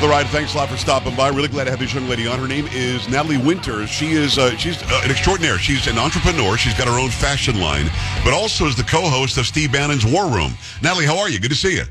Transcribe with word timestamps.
the 0.00 0.08
ride. 0.08 0.26
Thanks 0.28 0.54
a 0.54 0.56
lot 0.56 0.68
for 0.68 0.76
stopping 0.76 1.14
by. 1.14 1.28
Really 1.28 1.48
glad 1.48 1.64
to 1.64 1.70
have 1.70 1.80
this 1.80 1.92
young 1.92 2.08
lady 2.08 2.26
on. 2.26 2.38
Her 2.38 2.48
name 2.48 2.66
is 2.72 3.08
Natalie 3.08 3.38
Winters. 3.38 3.90
She 3.90 4.12
is 4.12 4.38
uh, 4.38 4.56
she's 4.56 4.82
uh, 4.82 5.02
an 5.04 5.10
extraordinaire. 5.10 5.58
She's 5.58 5.86
an 5.86 5.98
entrepreneur. 5.98 6.56
She's 6.56 6.74
got 6.74 6.88
her 6.88 6.98
own 6.98 7.10
fashion 7.10 7.60
line, 7.60 7.86
but 8.24 8.32
also 8.32 8.66
is 8.66 8.76
the 8.76 8.82
co-host 8.82 9.36
of 9.36 9.46
Steve 9.46 9.72
Bannon's 9.72 10.06
War 10.06 10.26
Room. 10.26 10.54
Natalie, 10.82 11.06
how 11.06 11.18
are 11.18 11.28
you? 11.28 11.38
Good 11.38 11.50
to 11.50 11.56
see 11.56 11.76
you. 11.76 11.84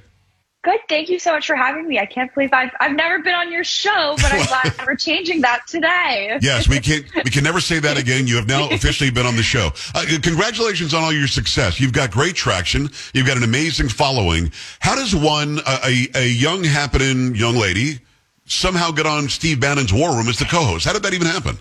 Good. 0.62 0.82
Thank 0.90 1.08
you 1.08 1.20
so 1.20 1.32
much 1.32 1.48
for 1.48 1.56
having 1.56 1.88
me. 1.88 2.00
I 2.00 2.06
can't 2.06 2.34
believe 2.34 2.52
I've 2.52 2.72
I've 2.82 2.96
never 2.96 3.20
been 3.20 3.34
on 3.34 3.50
your 3.50 3.64
show, 3.64 4.16
but 4.18 4.34
I'm 4.34 4.46
glad 4.46 4.74
we're 4.86 4.96
changing 4.96 5.40
that 5.42 5.62
today. 5.68 6.38
yes, 6.42 6.68
we 6.68 6.82
can 6.82 7.04
we 7.24 7.32
can 7.32 7.46
never 7.46 7.62
say 7.62 7.80
that 7.80 7.98
again. 7.98 8.28
You 8.28 8.36
have 8.36 8.48
now 8.48 8.70
officially 8.72 9.10
been 9.10 9.26
on 9.26 9.38
the 9.38 9.44
show. 9.44 9.70
Uh, 9.96 10.06
congratulations 10.22 10.94
on 10.94 11.02
all 11.02 11.14
your 11.14 11.28
success. 11.28 11.80
You've 11.80 11.94
got 11.94 12.12
great 12.12 12.36
traction. 12.36 12.90
You've 13.14 13.26
got 13.26 13.38
an 13.38 13.44
amazing 13.44 13.88
following. 13.88 14.52
How 14.82 14.96
does 14.96 15.16
one 15.16 15.60
a, 15.66 16.08
a 16.14 16.28
young 16.28 16.66
happening 16.66 17.36
young 17.36 17.56
lady 17.56 18.00
somehow 18.46 18.92
get 18.92 19.06
on 19.06 19.30
Steve 19.30 19.62
Bannon's 19.62 19.94
War 19.94 20.14
Room 20.14 20.28
as 20.28 20.40
the 20.40 20.46
co-host? 20.46 20.84
How 20.86 20.92
did 20.92 21.04
that 21.04 21.14
even 21.14 21.28
happen? 21.28 21.58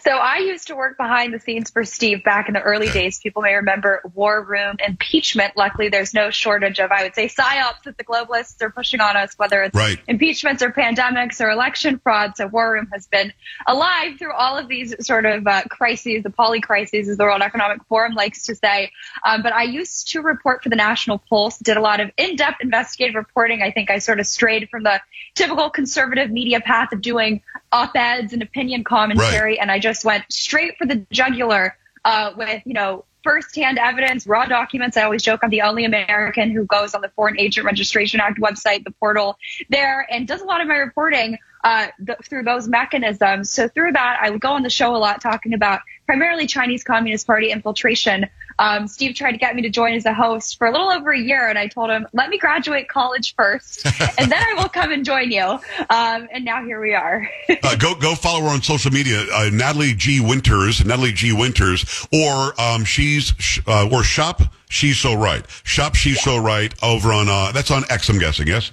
So 0.00 0.10
I 0.10 0.38
used 0.38 0.68
to 0.68 0.76
work 0.76 0.96
behind 0.96 1.34
the 1.34 1.40
scenes 1.40 1.70
for 1.70 1.84
Steve 1.84 2.24
back 2.24 2.48
in 2.48 2.54
the 2.54 2.62
early 2.62 2.88
days. 2.88 3.18
People 3.18 3.42
may 3.42 3.54
remember 3.54 4.00
War 4.14 4.42
Room 4.42 4.76
impeachment. 4.84 5.56
Luckily, 5.56 5.88
there's 5.88 6.14
no 6.14 6.30
shortage 6.30 6.78
of, 6.78 6.90
I 6.90 7.02
would 7.02 7.14
say, 7.14 7.28
psyops 7.28 7.82
that 7.84 7.98
the 7.98 8.04
globalists 8.04 8.60
are 8.62 8.70
pushing 8.70 9.00
on 9.00 9.16
us, 9.16 9.34
whether 9.36 9.62
it's 9.62 9.74
right. 9.74 9.98
impeachments 10.08 10.62
or 10.62 10.70
pandemics 10.70 11.40
or 11.40 11.50
election 11.50 11.98
fraud. 11.98 12.36
So 12.36 12.46
War 12.46 12.72
Room 12.72 12.88
has 12.92 13.06
been 13.06 13.32
alive 13.66 14.18
through 14.18 14.32
all 14.32 14.56
of 14.56 14.68
these 14.68 14.94
sort 15.06 15.26
of 15.26 15.46
uh, 15.46 15.62
crises, 15.70 16.22
the 16.22 16.30
poly 16.30 16.60
crises, 16.60 17.08
as 17.08 17.16
the 17.16 17.24
World 17.24 17.42
Economic 17.42 17.84
Forum 17.88 18.14
likes 18.14 18.46
to 18.46 18.54
say. 18.54 18.90
Um, 19.24 19.42
but 19.42 19.52
I 19.52 19.64
used 19.64 20.12
to 20.12 20.22
report 20.22 20.62
for 20.62 20.68
the 20.70 20.76
National 20.76 21.18
Pulse, 21.18 21.58
did 21.58 21.76
a 21.76 21.82
lot 21.82 22.00
of 22.00 22.10
in-depth 22.16 22.62
investigative 22.62 23.14
reporting. 23.14 23.62
I 23.62 23.70
think 23.70 23.90
I 23.90 23.98
sort 23.98 24.20
of 24.20 24.26
strayed 24.26 24.68
from 24.70 24.84
the 24.84 25.00
typical 25.34 25.70
conservative 25.70 26.30
media 26.30 26.60
path 26.60 26.92
of 26.92 27.02
doing 27.02 27.42
op-eds 27.72 28.32
and 28.32 28.42
opinion 28.42 28.82
commentary. 28.82 29.58
Right 29.58 29.65
and 29.65 29.65
I 29.70 29.78
just 29.78 30.04
went 30.04 30.24
straight 30.30 30.76
for 30.78 30.86
the 30.86 31.06
jugular 31.10 31.76
uh, 32.04 32.32
with, 32.36 32.62
you 32.64 32.74
know, 32.74 33.04
firsthand 33.22 33.78
evidence, 33.78 34.26
raw 34.26 34.46
documents. 34.46 34.96
I 34.96 35.02
always 35.02 35.22
joke 35.22 35.40
I'm 35.42 35.50
the 35.50 35.62
only 35.62 35.84
American 35.84 36.52
who 36.52 36.64
goes 36.64 36.94
on 36.94 37.00
the 37.00 37.08
Foreign 37.16 37.38
Agent 37.40 37.66
Registration 37.66 38.20
Act 38.20 38.38
website, 38.38 38.84
the 38.84 38.92
portal 38.92 39.36
there, 39.68 40.06
and 40.10 40.28
does 40.28 40.42
a 40.42 40.44
lot 40.44 40.60
of 40.60 40.68
my 40.68 40.76
reporting 40.76 41.36
uh, 41.66 41.88
th- 42.06 42.18
through 42.22 42.44
those 42.44 42.68
mechanisms. 42.68 43.50
So 43.50 43.66
through 43.66 43.90
that, 43.92 44.20
I 44.22 44.30
would 44.30 44.40
go 44.40 44.52
on 44.52 44.62
the 44.62 44.70
show 44.70 44.94
a 44.94 44.98
lot 44.98 45.20
talking 45.20 45.52
about 45.52 45.80
primarily 46.06 46.46
Chinese 46.46 46.84
Communist 46.84 47.26
Party 47.26 47.50
infiltration. 47.50 48.26
Um, 48.60 48.86
Steve 48.86 49.16
tried 49.16 49.32
to 49.32 49.36
get 49.36 49.56
me 49.56 49.62
to 49.62 49.68
join 49.68 49.94
as 49.94 50.06
a 50.06 50.14
host 50.14 50.58
for 50.58 50.68
a 50.68 50.70
little 50.70 50.88
over 50.88 51.10
a 51.10 51.18
year, 51.18 51.48
and 51.48 51.58
I 51.58 51.66
told 51.66 51.90
him, 51.90 52.06
"Let 52.12 52.30
me 52.30 52.38
graduate 52.38 52.88
college 52.88 53.34
first, 53.34 53.84
and 54.18 54.30
then 54.30 54.40
I 54.40 54.54
will 54.56 54.68
come 54.68 54.92
and 54.92 55.04
join 55.04 55.32
you." 55.32 55.42
Um, 55.42 56.28
and 56.30 56.44
now 56.44 56.64
here 56.64 56.80
we 56.80 56.94
are. 56.94 57.28
uh, 57.64 57.74
go 57.74 57.96
go 57.96 58.14
follow 58.14 58.42
her 58.42 58.50
on 58.50 58.62
social 58.62 58.92
media, 58.92 59.26
uh, 59.34 59.50
Natalie 59.52 59.94
G 59.94 60.20
Winters, 60.20 60.84
Natalie 60.84 61.12
G 61.12 61.32
Winters, 61.32 62.06
or 62.12 62.58
um, 62.60 62.84
she's 62.84 63.32
uh, 63.66 63.88
or 63.90 64.04
shop. 64.04 64.40
She's 64.70 64.98
so 64.98 65.14
right. 65.14 65.44
Shop. 65.64 65.96
She's 65.96 66.24
yeah. 66.24 66.36
so 66.36 66.38
right 66.38 66.72
over 66.80 67.12
on 67.12 67.28
uh, 67.28 67.50
that's 67.50 67.72
on 67.72 67.82
X. 67.90 68.08
I'm 68.08 68.20
guessing. 68.20 68.46
Yes. 68.46 68.70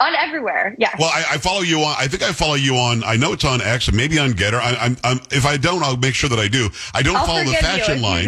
On 0.00 0.14
everywhere, 0.14 0.76
yes. 0.78 0.94
Well, 0.96 1.10
I, 1.12 1.24
I, 1.32 1.38
follow 1.38 1.62
you 1.62 1.80
on. 1.80 1.96
I 1.98 2.06
think 2.06 2.22
I 2.22 2.30
follow 2.30 2.54
you 2.54 2.76
on. 2.76 3.02
I 3.02 3.16
know 3.16 3.32
it's 3.32 3.44
on 3.44 3.60
X 3.60 3.88
and 3.88 3.96
maybe 3.96 4.16
on 4.20 4.30
Gettr. 4.30 4.54
I, 4.54 4.96
am 5.02 5.20
if 5.32 5.44
I 5.44 5.56
don't, 5.56 5.82
I'll 5.82 5.96
make 5.96 6.14
sure 6.14 6.30
that 6.30 6.38
I 6.38 6.46
do. 6.46 6.68
I 6.94 7.02
don't 7.02 7.16
I'll 7.16 7.26
follow 7.26 7.42
the 7.42 7.54
fashion 7.54 8.00
line. 8.00 8.24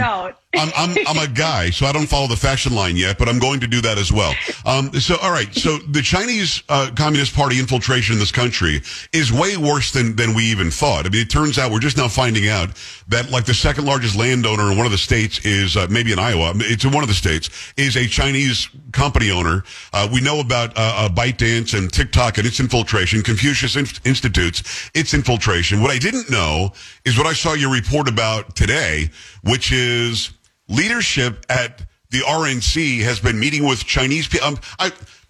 I'm, 0.52 0.70
I'm, 0.76 0.96
I'm 1.06 1.30
a 1.30 1.32
guy, 1.32 1.70
so 1.70 1.86
I 1.86 1.92
don't 1.92 2.08
follow 2.08 2.26
the 2.26 2.36
fashion 2.36 2.74
line 2.74 2.96
yet, 2.96 3.18
but 3.18 3.28
I'm 3.28 3.38
going 3.38 3.60
to 3.60 3.68
do 3.68 3.80
that 3.82 3.98
as 3.98 4.12
well. 4.12 4.34
Um, 4.66 4.92
so, 4.94 5.16
all 5.22 5.30
right. 5.30 5.52
So 5.54 5.78
the 5.78 6.02
Chinese 6.02 6.64
uh, 6.68 6.90
Communist 6.96 7.36
Party 7.36 7.60
infiltration 7.60 8.14
in 8.14 8.18
this 8.18 8.32
country 8.32 8.82
is 9.12 9.32
way 9.32 9.56
worse 9.56 9.92
than, 9.92 10.16
than 10.16 10.34
we 10.34 10.44
even 10.46 10.72
thought. 10.72 11.06
I 11.06 11.08
mean, 11.08 11.22
it 11.22 11.30
turns 11.30 11.56
out 11.56 11.70
we're 11.70 11.78
just 11.78 11.96
now 11.96 12.08
finding 12.08 12.48
out 12.48 12.70
that 13.08 13.30
like 13.30 13.44
the 13.44 13.54
second 13.54 13.84
largest 13.84 14.16
landowner 14.16 14.72
in 14.72 14.76
one 14.76 14.86
of 14.86 14.92
the 14.92 14.98
states 14.98 15.44
is 15.44 15.76
uh, 15.76 15.86
maybe 15.88 16.12
in 16.12 16.18
Iowa. 16.18 16.52
It's 16.56 16.84
in 16.84 16.90
one 16.90 17.04
of 17.04 17.08
the 17.08 17.14
states 17.14 17.48
is 17.76 17.96
a 17.96 18.06
Chinese 18.06 18.68
company 18.92 19.30
owner. 19.30 19.62
Uh, 19.92 20.08
we 20.12 20.20
know 20.20 20.40
about 20.40 20.70
uh, 20.76 21.06
uh 21.06 21.08
ByteDance 21.08 21.78
and 21.78 21.92
TikTok 21.92 22.38
and 22.38 22.46
its 22.46 22.58
infiltration, 22.58 23.22
Confucius 23.22 23.76
Institutes, 24.04 24.90
its 24.94 25.14
infiltration. 25.14 25.80
What 25.80 25.92
I 25.92 25.98
didn't 25.98 26.28
know 26.28 26.72
is 27.04 27.16
what 27.16 27.28
I 27.28 27.34
saw 27.34 27.54
your 27.54 27.72
report 27.72 28.08
about 28.08 28.56
today, 28.56 29.10
which 29.42 29.70
is 29.70 30.32
leadership 30.70 31.44
at 31.50 31.82
the 32.10 32.20
RNC 32.20 33.00
has 33.02 33.20
been 33.20 33.38
meeting 33.38 33.66
with 33.66 33.84
Chinese 33.84 34.26
people. 34.26 34.48
Um, 34.48 34.58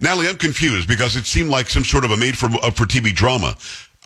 Natalie, 0.01 0.29
I'm 0.29 0.37
confused 0.37 0.87
because 0.87 1.17
it 1.17 1.27
seemed 1.27 1.51
like 1.51 1.69
some 1.69 1.85
sort 1.85 2.05
of 2.05 2.13
a 2.13 2.17
made 2.17 2.39
for 2.39 2.47
uh, 2.47 2.71
for 2.71 2.87
TV 2.87 3.13
drama. 3.15 3.57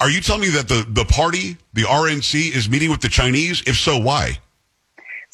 Are 0.01 0.11
you 0.11 0.21
telling 0.21 0.43
me 0.43 0.49
that 0.51 0.69
the, 0.69 0.85
the 0.89 1.05
party, 1.05 1.57
the 1.73 1.83
RNC, 1.83 2.55
is 2.55 2.69
meeting 2.69 2.91
with 2.91 3.01
the 3.01 3.09
Chinese? 3.09 3.63
If 3.67 3.77
so, 3.77 3.99
why? 3.99 4.39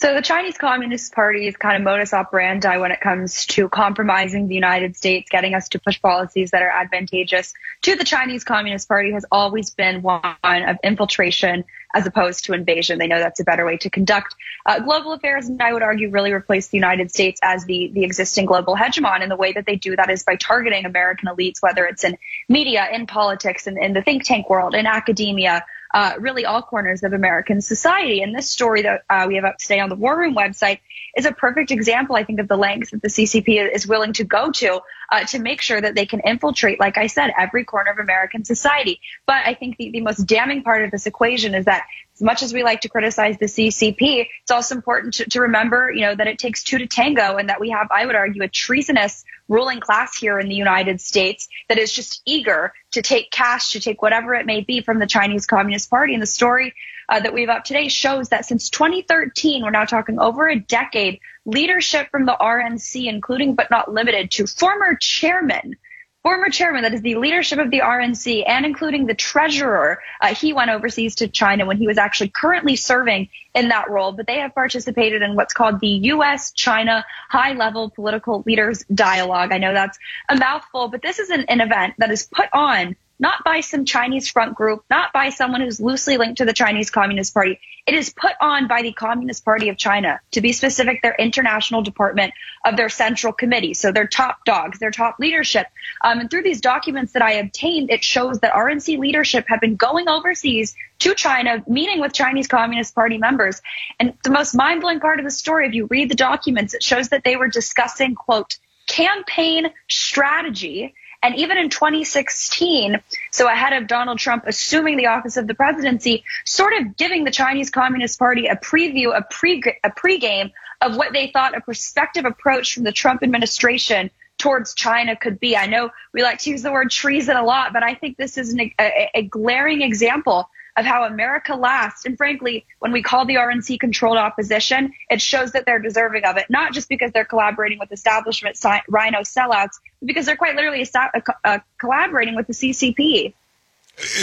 So 0.00 0.15
the 0.15 0.22
Chinese 0.22 0.56
Communist 0.56 1.12
Party 1.12 1.47
is 1.47 1.59
kind 1.59 1.77
of 1.77 1.83
modus 1.83 2.15
operandi 2.15 2.78
when 2.78 2.91
it 2.91 3.03
comes 3.03 3.44
to 3.49 3.69
compromising 3.69 4.49
the 4.49 4.55
United 4.55 4.97
States, 4.97 5.28
getting 5.28 5.53
us 5.53 5.69
to 5.69 5.78
push 5.78 6.00
policies 6.00 6.53
that 6.53 6.62
are 6.62 6.71
advantageous 6.71 7.53
to 7.83 7.97
the 7.97 8.05
Chinese 8.05 8.43
Communist 8.43 8.88
Party 8.88 9.12
has 9.12 9.27
always 9.31 9.69
been 9.69 10.00
one 10.00 10.22
of 10.43 10.78
infiltration 10.83 11.65
as 11.94 12.06
opposed 12.06 12.47
to 12.47 12.55
invasion. 12.55 12.99
They 12.99 13.09
know 13.09 13.19
that's 13.19 13.41
a 13.41 13.44
better 13.44 13.66
way 13.66 13.77
to 13.77 13.91
conduct 13.91 14.34
uh, 14.65 14.81
global 14.81 15.12
affairs, 15.12 15.49
and 15.49 15.61
I 15.61 15.71
would 15.71 15.83
argue 15.83 16.09
really 16.09 16.32
replace 16.32 16.69
the 16.69 16.78
United 16.78 17.11
States 17.11 17.38
as 17.43 17.67
the 17.67 17.91
the 17.93 18.05
existing 18.05 18.47
global 18.47 18.77
hegemon. 18.77 19.21
And 19.21 19.31
the 19.31 19.37
way 19.37 19.53
that 19.53 19.67
they 19.67 19.77
do 19.77 19.97
that 19.97 20.09
is 20.09 20.22
by 20.22 20.37
targeting 20.37 20.87
American 20.87 21.28
elites, 21.28 21.61
whether 21.61 21.84
it's 21.84 22.05
in 22.05 22.17
media, 22.49 22.88
in 22.91 23.06
politics, 23.06 23.67
in, 23.67 23.77
in 23.77 23.93
the 23.93 24.00
think 24.00 24.25
tank 24.25 24.49
world, 24.49 24.75
in 24.75 24.87
academia 24.87 25.62
uh, 25.93 26.15
really 26.19 26.45
all 26.45 26.62
corners 26.62 27.03
of 27.03 27.12
American 27.12 27.61
society. 27.61 28.23
And 28.23 28.34
this 28.34 28.51
story 28.51 28.83
that 28.83 29.03
uh, 29.11 29.25
we 29.28 29.37
have 29.37 29.45
up 29.45 29.59
today 29.59 29.81
on 29.81 29.89
the 29.89 29.97
War 29.97 30.19
Room 30.19 30.34
website 30.34 30.78
is 31.17 31.27
a 31.27 31.33
perfect 31.33 31.71
example, 31.71 32.17
I 32.17 32.25
think, 32.25 32.41
of 32.41 32.49
the 32.49 32.56
lengths 32.56 32.93
that 32.93 33.03
the 33.03 33.09
CCP 33.09 33.75
is 33.75 33.87
willing 33.87 34.12
to 34.15 34.25
go 34.25 34.50
to 34.53 34.81
uh, 35.10 35.25
to 35.25 35.38
make 35.38 35.60
sure 35.60 35.81
that 35.81 35.94
they 35.94 36.06
can 36.06 36.21
infiltrate, 36.21 36.78
like 36.78 36.97
I 36.97 37.09
said, 37.09 37.32
every 37.37 37.65
corner 37.65 37.91
of 37.91 37.98
American 37.98 38.44
society. 38.44 39.00
But 39.26 39.47
I 39.47 39.54
think 39.54 39.76
the, 39.76 39.91
the 39.91 40.00
most 40.00 40.25
damning 40.26 40.62
part 40.62 40.84
of 40.84 40.91
this 40.91 41.06
equation 41.06 41.54
is 41.54 41.65
that 41.65 41.87
as 42.15 42.22
much 42.22 42.43
as 42.43 42.53
we 42.53 42.62
like 42.62 42.82
to 42.82 42.88
criticize 42.88 43.38
the 43.38 43.47
CCP, 43.47 44.26
it's 44.43 44.50
also 44.50 44.75
important 44.75 45.15
to, 45.15 45.25
to 45.31 45.41
remember, 45.41 45.91
you 45.91 46.03
know, 46.03 46.15
that 46.15 46.26
it 46.26 46.38
takes 46.38 46.62
two 46.62 46.78
to 46.78 46.87
tango 46.87 47.37
and 47.37 47.49
that 47.49 47.60
we 47.60 47.70
have, 47.70 47.88
I 47.91 48.06
would 48.06 48.15
argue, 48.15 48.43
a 48.43 48.49
treasonous 48.49 49.25
ruling 49.49 49.81
class 49.81 50.16
here 50.16 50.38
in 50.38 50.49
the 50.49 50.54
United 50.54 51.00
States 51.00 51.49
that 51.69 51.78
is 51.78 51.93
just 51.93 52.22
eager 52.25 52.72
to 52.93 53.03
take 53.03 53.31
cash, 53.31 53.72
to 53.72 53.81
take 53.81 54.03
whatever 54.03 54.34
it 54.34 54.47
may 54.47 54.60
be 54.60 54.81
from 54.81 54.99
the 54.99 55.06
Chinese 55.06 55.47
Communist 55.47 55.91
Party. 55.91 56.15
And 56.15 56.22
the 56.22 56.26
story 56.26 56.75
uh, 57.10 57.21
that 57.21 57.34
we 57.34 57.43
have 57.43 57.50
up 57.50 57.65
today 57.65 57.88
shows 57.88 58.28
that 58.31 58.47
since 58.47 58.71
2013, 58.71 59.62
we're 59.62 59.71
now 59.71 59.84
talking 59.84 60.19
over 60.19 60.48
a 60.48 60.59
decade, 60.59 61.21
leadership 61.44 62.09
from 62.10 62.25
the 62.25 62.37
RNC, 62.41 63.06
including 63.06 63.54
but 63.54 63.71
not 63.71 63.93
limited 63.93 64.31
to 64.32 64.47
former 64.47 64.94
chairman 64.94 65.76
former 66.22 66.50
chairman, 66.50 66.82
that 66.82 66.93
is 66.93 67.00
the 67.00 67.15
leadership 67.15 67.59
of 67.59 67.70
the 67.70 67.81
RNC, 67.81 68.44
and 68.47 68.66
including 68.66 69.06
the 69.06 69.15
treasurer. 69.15 70.03
Uh, 70.20 70.34
he 70.34 70.53
went 70.53 70.70
overseas 70.70 71.15
to 71.16 71.28
China 71.28 71.65
when 71.65 71.78
he 71.78 71.87
was 71.87 71.99
actually 71.99 72.28
currently 72.28 72.76
serving 72.76 73.28
in 73.54 73.69
that 73.69 73.88
role, 73.88 74.12
but 74.12 74.26
they 74.26 74.38
have 74.38 74.54
participated 74.54 75.22
in 75.22 75.34
what's 75.34 75.54
called 75.54 75.81
the 75.81 75.88
U.S. 75.88 76.53
China 76.53 77.04
High 77.31 77.54
Level 77.54 77.91
Political 77.91 78.44
Leaders 78.47 78.84
Dialogue. 78.93 79.53
I 79.53 79.59
know 79.59 79.72
that's 79.72 79.99
a 80.28 80.37
mouthful, 80.37 80.88
but 80.88 81.03
this 81.03 81.19
is 81.19 81.31
an, 81.31 81.43
an 81.49 81.60
event 81.60 81.94
that 81.99 82.10
is 82.10 82.28
put 82.31 82.49
on 82.53 82.97
not 83.20 83.44
by 83.44 83.60
some 83.60 83.84
Chinese 83.84 84.28
front 84.28 84.54
group, 84.54 84.82
not 84.91 85.12
by 85.12 85.28
someone 85.28 85.60
who's 85.60 85.78
loosely 85.78 86.17
linked 86.17 86.38
to 86.38 86.46
the 86.46 86.55
Chinese 86.55 86.90
Communist 86.90 87.34
Party. 87.34 87.61
It 87.87 87.94
is 87.94 88.12
put 88.12 88.32
on 88.40 88.67
by 88.67 88.81
the 88.81 88.93
Communist 88.93 89.44
Party 89.44 89.69
of 89.69 89.76
China, 89.76 90.20
to 90.31 90.40
be 90.40 90.52
specific, 90.52 91.02
their 91.02 91.14
international 91.14 91.82
department 91.82 92.32
of 92.64 92.76
their 92.76 92.88
central 92.88 93.32
committee. 93.32 93.75
So 93.75 93.93
their 93.93 94.06
top 94.06 94.44
dogs, 94.46 94.78
their 94.78 94.90
top 94.90 95.19
leadership. 95.19 95.67
Um, 96.02 96.20
and 96.20 96.31
through 96.31 96.44
these 96.44 96.62
documents 96.62 97.12
that 97.12 97.22
I 97.22 97.32
obtained, 97.32 97.90
it 97.90 98.02
shows 98.02 98.40
that 98.40 98.55
RNC 98.55 98.99
leadership 98.99 99.44
have 99.49 99.61
been 99.61 99.76
going 99.76 100.08
overseas 100.08 100.75
to 101.00 101.14
China, 101.14 101.62
meeting 101.69 102.00
with 102.00 102.14
Chinese 102.14 102.49
Communist 102.49 102.94
Party 102.94 103.19
members. 103.19 103.61
And 103.99 104.14
the 104.25 104.31
most 104.31 104.55
mind 104.55 104.81
blowing 104.81 105.00
part 105.00 105.19
of 105.19 105.26
the 105.26 105.31
story, 105.31 105.66
if 105.66 105.75
you 105.75 105.87
read 105.87 106.11
the 106.11 106.14
documents, 106.14 106.73
it 106.73 106.82
shows 106.82 107.11
that 107.11 107.23
they 107.25 107.37
were 107.37 107.49
discussing, 107.49 108.14
quote, 108.14 108.56
campaign 108.87 109.70
strategy 109.88 110.94
and 111.22 111.37
even 111.37 111.58
in 111.58 111.69
2016, 111.69 112.96
so 113.31 113.49
ahead 113.49 113.75
of 113.75 113.87
Donald 113.87 114.19
Trump 114.19 114.44
assuming 114.46 114.96
the 114.96 115.06
office 115.06 115.37
of 115.37 115.46
the 115.46 115.55
presidency, 115.55 116.25
sort 116.44 116.72
of 116.75 116.96
giving 116.96 117.25
the 117.25 117.31
Chinese 117.31 117.70
Communist 117.70 118.19
Party 118.19 118.46
a 118.46 118.56
preview, 118.56 119.17
a 119.17 119.22
pre 119.22 119.62
a 119.84 119.90
pregame 119.90 120.50
of 120.81 120.96
what 120.96 121.12
they 121.12 121.28
thought 121.28 121.56
a 121.56 121.61
prospective 121.61 122.25
approach 122.25 122.75
from 122.75 122.84
the 122.84 122.93
Trump 122.93 123.22
administration 123.22 124.11
towards 124.38 124.75
China 124.75 125.14
could 125.14 125.38
be. 125.38 125.56
I 125.56 125.67
know 125.67 125.90
we 126.14 126.22
like 126.22 126.38
to 126.40 126.50
use 126.50 126.62
the 126.62 126.72
word 126.72 126.90
treason 126.90 127.37
a 127.37 127.44
lot, 127.44 127.75
but 127.75 127.82
I 127.82 127.94
think 127.94 128.16
this 128.16 128.38
is 128.38 128.55
an, 128.55 128.73
a, 128.81 129.11
a 129.14 129.23
glaring 129.23 129.82
example 129.82 130.49
of 130.76 130.84
how 130.84 131.05
America 131.05 131.55
lasts. 131.55 132.05
And 132.05 132.17
frankly, 132.17 132.67
when 132.78 132.93
we 132.93 133.02
call 133.02 133.25
the 133.25 133.34
RNC 133.34 133.81
controlled 133.81 134.19
opposition, 134.19 134.93
it 135.08 135.20
shows 135.20 135.52
that 135.52 135.67
they're 135.67 135.78
deserving 135.78 136.25
of 136.25 136.37
it, 136.37 136.46
not 136.49 136.72
just 136.72 136.88
because 136.88 137.12
they're 137.12 137.25
collaborating 137.25 137.78
with 137.78 137.93
establishment 137.93 138.56
RINO 138.88 139.20
sellouts, 139.20 139.81
but 140.00 140.06
because 140.06 140.26
they're 140.26 140.37
quite 140.37 140.56
literally 140.56 140.88
uh, 140.94 141.20
uh, 141.44 141.58
collaborating 141.78 142.37
with 142.37 142.46
the 142.46 142.52
CCP. 142.52 143.34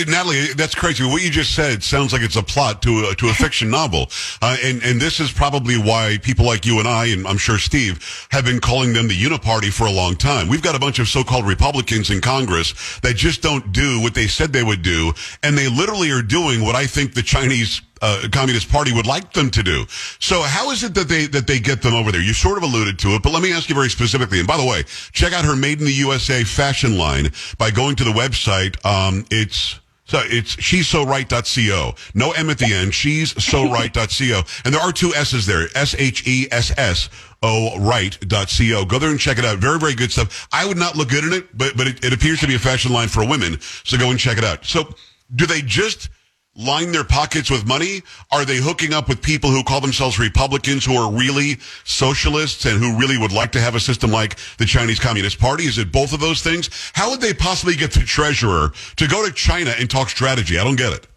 Natalie, 0.08 0.54
that's 0.56 0.76
crazy. 0.76 1.04
What 1.04 1.22
you 1.22 1.30
just 1.30 1.54
said 1.54 1.84
sounds 1.84 2.14
like 2.14 2.22
it's 2.22 2.36
a 2.36 2.44
plot 2.44 2.82
to 2.84 3.10
a, 3.12 3.16
to 3.16 3.30
a 3.30 3.34
fiction 3.34 3.70
novel. 3.70 4.10
Uh, 4.42 4.58
and, 4.64 4.84
and 4.84 5.00
this 5.00 5.20
is 5.20 5.32
probably 5.32 5.78
why 5.78 6.18
people 6.22 6.46
like 6.46 6.66
you 6.66 6.80
and 6.80 6.88
I, 6.88 7.08
and 7.08 7.28
I'm 7.28 7.38
sure 7.38 7.58
Steve, 7.58 8.28
have 8.32 8.46
been 8.46 8.60
calling 8.60 8.94
them 8.94 9.08
the 9.08 9.14
Uniparty 9.14 9.72
for 9.72 9.86
a 9.86 9.92
long 9.92 10.16
time. 10.16 10.48
We've 10.48 10.62
got 10.62 10.76
a 10.76 10.80
bunch 10.80 11.00
of 11.00 11.08
so-called 11.08 11.46
Republicans 11.46 12.10
in 12.10 12.22
Congress 12.22 13.00
that 13.02 13.16
just 13.16 13.42
don't 13.42 13.72
do 13.72 14.02
what 14.02 14.14
they 14.14 14.28
said 14.28 14.54
they 14.54 14.64
would 14.64 14.82
do. 14.82 15.14
And 15.44 15.58
they 15.58 15.68
literally 15.68 16.12
are 16.12 16.22
doing 16.22 16.64
what 16.64 16.76
I 16.76 16.88
think 16.88 17.14
the 17.14 17.24
Chinese 17.24 17.82
uh, 18.02 18.28
Communist 18.32 18.70
Party 18.70 18.94
would 18.94 19.08
like 19.08 19.34
them 19.34 19.50
to 19.52 19.64
do. 19.64 19.86
So 20.20 20.42
how 20.42 20.72
is 20.72 20.84
it 20.84 20.94
that 20.96 21.08
they 21.08 21.28
that 21.28 21.48
they 21.48 21.60
get 21.60 21.82
them 21.82 21.94
over 21.94 22.12
there? 22.12 22.22
You 22.22 22.34
sort 22.34 22.58
of 22.58 22.64
alluded 22.64 23.00
to 23.00 23.10
it, 23.10 23.24
but 23.24 23.34
let 23.34 23.42
me 23.42 23.52
ask 23.54 23.70
you 23.70 23.76
very 23.76 23.90
specifically. 23.90 24.40
And 24.40 24.48
by 24.48 24.58
the 24.58 24.66
way, 24.66 24.84
check 25.12 25.34
out 25.34 25.46
her 25.46 25.56
Made 25.56 25.80
in 25.80 25.86
the 25.86 25.92
USA 25.92 26.44
fashion 26.44 26.98
line 26.98 27.32
by 27.58 27.72
going 27.72 27.96
to 27.98 28.04
the 28.04 28.12
website. 28.12 28.84
Um, 28.86 29.26
it's 29.32 29.80
so 30.06 30.22
it's 30.24 30.52
she's 30.62 30.88
so 30.88 31.06
right.co. 31.06 31.96
No 32.14 32.32
M 32.32 32.50
at 32.50 32.58
the 32.58 32.74
end. 32.74 32.94
She's 32.94 33.44
so 33.44 33.70
right.co. 33.70 34.42
And 34.66 34.74
there 34.74 34.82
are 34.82 34.92
two 34.92 35.14
S's 35.14 35.46
there. 35.46 35.68
S 35.76 35.96
H 35.98 36.26
E 36.28 36.48
S 36.52 36.72
S 36.78 37.10
O 37.44 37.78
right.co. 37.80 38.86
Go 38.86 39.00
there 39.00 39.10
and 39.10 39.20
check 39.20 39.38
it 39.38 39.46
out. 39.46 39.60
Very, 39.60 39.80
very 39.80 39.96
good 39.96 40.12
stuff. 40.12 40.48
I 40.52 40.66
would 40.66 40.78
not 40.78 40.96
look 40.96 41.10
good 41.10 41.24
in 41.24 41.34
it, 41.34 41.56
but, 41.58 41.76
but 41.76 41.88
it, 41.88 42.04
it 42.04 42.14
appears 42.14 42.40
to 42.40 42.48
be 42.48 42.56
a 42.56 42.60
fashion 42.60 42.92
line 42.92 43.10
for 43.10 43.28
women. 43.28 43.60
So 43.84 43.98
go 43.98 44.10
and 44.10 44.20
check 44.20 44.38
it 44.38 44.44
out. 44.44 44.66
So 44.66 44.96
do 45.36 45.46
they 45.46 45.62
just 45.62 46.10
line 46.58 46.92
their 46.92 47.04
pockets 47.04 47.50
with 47.50 47.66
money? 47.66 48.02
Are 48.32 48.44
they 48.44 48.58
hooking 48.58 48.94
up 48.94 49.08
with 49.08 49.22
people 49.22 49.50
who 49.50 49.64
call 49.64 49.80
themselves 49.80 50.20
Republicans 50.20 50.84
who 50.84 50.96
are 50.96 51.12
really 51.12 51.58
socialists 51.86 52.66
and 52.66 52.80
who 52.80 52.98
really 52.98 53.18
would 53.18 53.32
like 53.32 53.52
to 53.54 53.62
have 53.62 53.76
a 53.76 53.80
system 53.80 54.12
like 54.12 54.38
the 54.58 54.66
Chinese 54.66 55.00
Communist 55.00 55.40
Party? 55.40 55.66
Is 55.66 55.78
it 55.78 55.92
both 55.92 56.14
of 56.14 56.20
those 56.20 56.42
things? 56.42 56.70
How 56.94 57.12
would 57.12 57.22
they 57.22 57.34
possibly 57.34 57.76
get 57.76 57.92
the 57.92 58.02
treasurer 58.02 58.72
to 58.96 59.08
go 59.08 59.26
to 59.26 59.32
China 59.32 59.74
and 59.78 59.90
talk 59.90 60.10
strategy? 60.10 60.58
I 60.58 60.64
don't 60.64 60.76
get 60.76 60.94
it. 60.94 61.08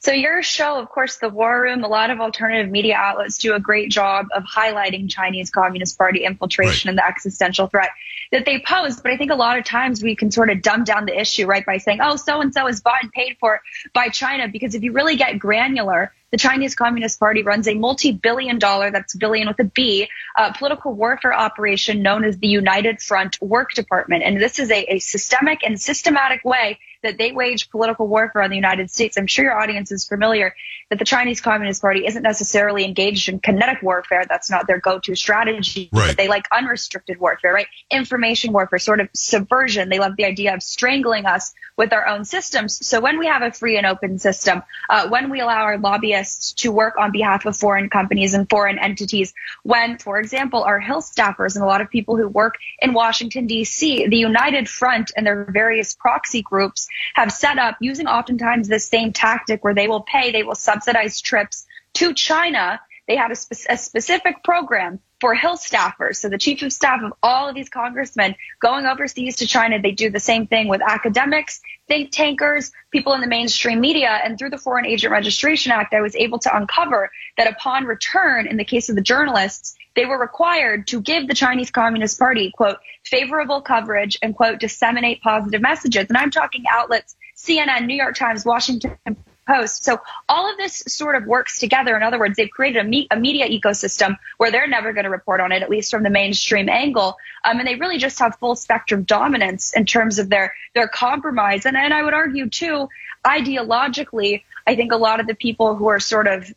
So 0.00 0.12
your 0.12 0.44
show, 0.44 0.78
of 0.78 0.88
course, 0.88 1.16
the 1.16 1.28
War 1.28 1.60
Room, 1.60 1.82
a 1.82 1.88
lot 1.88 2.10
of 2.10 2.20
alternative 2.20 2.70
media 2.70 2.94
outlets 2.94 3.36
do 3.38 3.54
a 3.54 3.60
great 3.60 3.90
job 3.90 4.26
of 4.32 4.44
highlighting 4.44 5.10
Chinese 5.10 5.50
Communist 5.50 5.98
Party 5.98 6.24
infiltration 6.24 6.88
right. 6.88 6.92
and 6.92 6.98
the 6.98 7.04
existential 7.04 7.66
threat 7.66 7.90
that 8.30 8.44
they 8.44 8.60
pose. 8.60 9.00
But 9.00 9.10
I 9.10 9.16
think 9.16 9.32
a 9.32 9.36
lot 9.36 9.58
of 9.58 9.64
times 9.64 10.00
we 10.00 10.14
can 10.14 10.30
sort 10.30 10.50
of 10.50 10.62
dumb 10.62 10.84
down 10.84 11.06
the 11.06 11.18
issue, 11.18 11.46
right, 11.46 11.66
by 11.66 11.78
saying, 11.78 11.98
oh, 12.00 12.14
so 12.14 12.40
and 12.40 12.54
so 12.54 12.68
is 12.68 12.80
bought 12.80 13.02
and 13.02 13.10
paid 13.10 13.38
for 13.40 13.60
by 13.92 14.08
China. 14.08 14.46
Because 14.46 14.76
if 14.76 14.84
you 14.84 14.92
really 14.92 15.16
get 15.16 15.36
granular, 15.40 16.12
the 16.30 16.38
Chinese 16.38 16.76
Communist 16.76 17.18
Party 17.18 17.42
runs 17.42 17.66
a 17.66 17.74
multi-billion 17.74 18.60
dollar, 18.60 18.92
that's 18.92 19.16
billion 19.16 19.48
with 19.48 19.58
a 19.58 19.64
B, 19.64 20.08
uh, 20.36 20.52
political 20.52 20.92
warfare 20.92 21.34
operation 21.34 22.02
known 22.02 22.22
as 22.22 22.38
the 22.38 22.46
United 22.46 23.00
Front 23.00 23.42
Work 23.42 23.72
Department. 23.72 24.22
And 24.22 24.40
this 24.40 24.60
is 24.60 24.70
a, 24.70 24.94
a 24.94 24.98
systemic 25.00 25.64
and 25.64 25.80
systematic 25.80 26.44
way 26.44 26.78
that 27.02 27.18
they 27.18 27.32
wage 27.32 27.70
political 27.70 28.06
warfare 28.06 28.42
on 28.42 28.50
the 28.50 28.56
United 28.56 28.90
States. 28.90 29.16
I'm 29.16 29.26
sure 29.26 29.44
your 29.44 29.60
audience 29.60 29.92
is 29.92 30.06
familiar 30.06 30.54
that 30.90 30.98
the 30.98 31.04
Chinese 31.04 31.40
Communist 31.40 31.82
Party 31.82 32.06
isn't 32.06 32.22
necessarily 32.22 32.84
engaged 32.84 33.28
in 33.28 33.38
kinetic 33.40 33.82
warfare. 33.82 34.24
That's 34.28 34.50
not 34.50 34.66
their 34.66 34.80
go-to 34.80 35.14
strategy. 35.14 35.90
Right. 35.92 36.08
But 36.08 36.16
they 36.16 36.28
like 36.28 36.46
unrestricted 36.50 37.20
warfare, 37.20 37.52
right? 37.52 37.66
Information 37.90 38.52
warfare, 38.52 38.78
sort 38.78 39.00
of 39.00 39.08
subversion. 39.14 39.90
They 39.90 39.98
love 39.98 40.16
the 40.16 40.24
idea 40.24 40.54
of 40.54 40.62
strangling 40.62 41.26
us 41.26 41.52
with 41.76 41.92
our 41.92 42.06
own 42.06 42.24
systems. 42.24 42.84
So 42.86 43.00
when 43.00 43.18
we 43.18 43.26
have 43.26 43.42
a 43.42 43.52
free 43.52 43.76
and 43.76 43.86
open 43.86 44.18
system, 44.18 44.62
uh, 44.88 45.08
when 45.08 45.30
we 45.30 45.40
allow 45.40 45.62
our 45.62 45.78
lobbyists 45.78 46.52
to 46.54 46.72
work 46.72 46.94
on 46.98 47.12
behalf 47.12 47.46
of 47.46 47.56
foreign 47.56 47.90
companies 47.90 48.34
and 48.34 48.48
foreign 48.48 48.78
entities, 48.78 49.34
when, 49.62 49.98
for 49.98 50.18
example, 50.18 50.64
our 50.64 50.80
Hill 50.80 51.02
staffers 51.02 51.54
and 51.54 51.62
a 51.62 51.68
lot 51.68 51.80
of 51.80 51.90
people 51.90 52.16
who 52.16 52.28
work 52.28 52.54
in 52.80 52.94
Washington, 52.94 53.46
D.C., 53.46 54.08
the 54.08 54.16
United 54.16 54.68
Front 54.68 55.12
and 55.16 55.26
their 55.26 55.44
various 55.44 55.94
proxy 55.94 56.42
groups 56.42 56.87
have 57.14 57.32
set 57.32 57.58
up 57.58 57.76
using 57.80 58.06
oftentimes 58.06 58.68
the 58.68 58.78
same 58.78 59.12
tactic 59.12 59.64
where 59.64 59.74
they 59.74 59.88
will 59.88 60.02
pay, 60.02 60.30
they 60.30 60.42
will 60.42 60.54
subsidize 60.54 61.20
trips 61.20 61.66
to 61.94 62.14
China. 62.14 62.80
They 63.06 63.16
have 63.16 63.30
a, 63.30 63.36
spe- 63.36 63.66
a 63.70 63.76
specific 63.76 64.44
program 64.44 65.00
for 65.20 65.34
Hill 65.34 65.56
staffers. 65.56 66.16
So 66.16 66.28
the 66.28 66.38
chief 66.38 66.62
of 66.62 66.72
staff 66.72 67.02
of 67.02 67.12
all 67.22 67.48
of 67.48 67.54
these 67.54 67.68
congressmen 67.68 68.34
going 68.60 68.86
overseas 68.86 69.36
to 69.36 69.46
China, 69.46 69.80
they 69.80 69.90
do 69.90 70.10
the 70.10 70.20
same 70.20 70.46
thing 70.46 70.68
with 70.68 70.80
academics, 70.82 71.60
think 71.88 72.12
tankers, 72.12 72.70
people 72.90 73.14
in 73.14 73.20
the 73.20 73.26
mainstream 73.26 73.80
media. 73.80 74.20
And 74.22 74.38
through 74.38 74.50
the 74.50 74.58
Foreign 74.58 74.86
Agent 74.86 75.10
Registration 75.10 75.72
Act, 75.72 75.94
I 75.94 76.00
was 76.00 76.14
able 76.14 76.38
to 76.40 76.56
uncover 76.56 77.10
that 77.36 77.50
upon 77.50 77.84
return, 77.84 78.46
in 78.46 78.56
the 78.56 78.64
case 78.64 78.88
of 78.88 78.94
the 78.94 79.02
journalists, 79.02 79.74
they 79.98 80.06
were 80.06 80.16
required 80.16 80.86
to 80.86 81.00
give 81.00 81.26
the 81.26 81.34
Chinese 81.34 81.72
Communist 81.72 82.20
Party, 82.20 82.52
quote, 82.52 82.76
favorable 83.04 83.60
coverage 83.60 84.16
and, 84.22 84.32
quote, 84.32 84.60
disseminate 84.60 85.20
positive 85.22 85.60
messages. 85.60 86.06
And 86.08 86.16
I'm 86.16 86.30
talking 86.30 86.62
outlets 86.70 87.16
CNN, 87.36 87.86
New 87.86 87.96
York 87.96 88.14
Times, 88.14 88.44
Washington 88.44 88.96
Post. 89.44 89.82
So 89.82 89.98
all 90.28 90.48
of 90.48 90.56
this 90.56 90.84
sort 90.86 91.16
of 91.16 91.26
works 91.26 91.58
together. 91.58 91.96
In 91.96 92.04
other 92.04 92.20
words, 92.20 92.36
they've 92.36 92.48
created 92.48 92.86
a, 92.86 92.88
me- 92.88 93.08
a 93.10 93.18
media 93.18 93.48
ecosystem 93.48 94.14
where 94.36 94.52
they're 94.52 94.68
never 94.68 94.92
going 94.92 95.02
to 95.02 95.10
report 95.10 95.40
on 95.40 95.50
it, 95.50 95.62
at 95.62 95.68
least 95.68 95.90
from 95.90 96.04
the 96.04 96.10
mainstream 96.10 96.68
angle. 96.68 97.16
Um, 97.44 97.58
and 97.58 97.66
they 97.66 97.74
really 97.74 97.98
just 97.98 98.20
have 98.20 98.36
full 98.36 98.54
spectrum 98.54 99.02
dominance 99.02 99.74
in 99.74 99.84
terms 99.84 100.20
of 100.20 100.30
their 100.30 100.54
their 100.76 100.86
compromise. 100.86 101.66
And, 101.66 101.76
and 101.76 101.92
I 101.92 102.04
would 102.04 102.14
argue 102.14 102.48
too, 102.48 102.88
ideologically, 103.26 104.44
I 104.64 104.76
think 104.76 104.92
a 104.92 104.96
lot 104.96 105.18
of 105.18 105.26
the 105.26 105.34
people 105.34 105.74
who 105.74 105.88
are 105.88 105.98
sort 105.98 106.28
of 106.28 106.54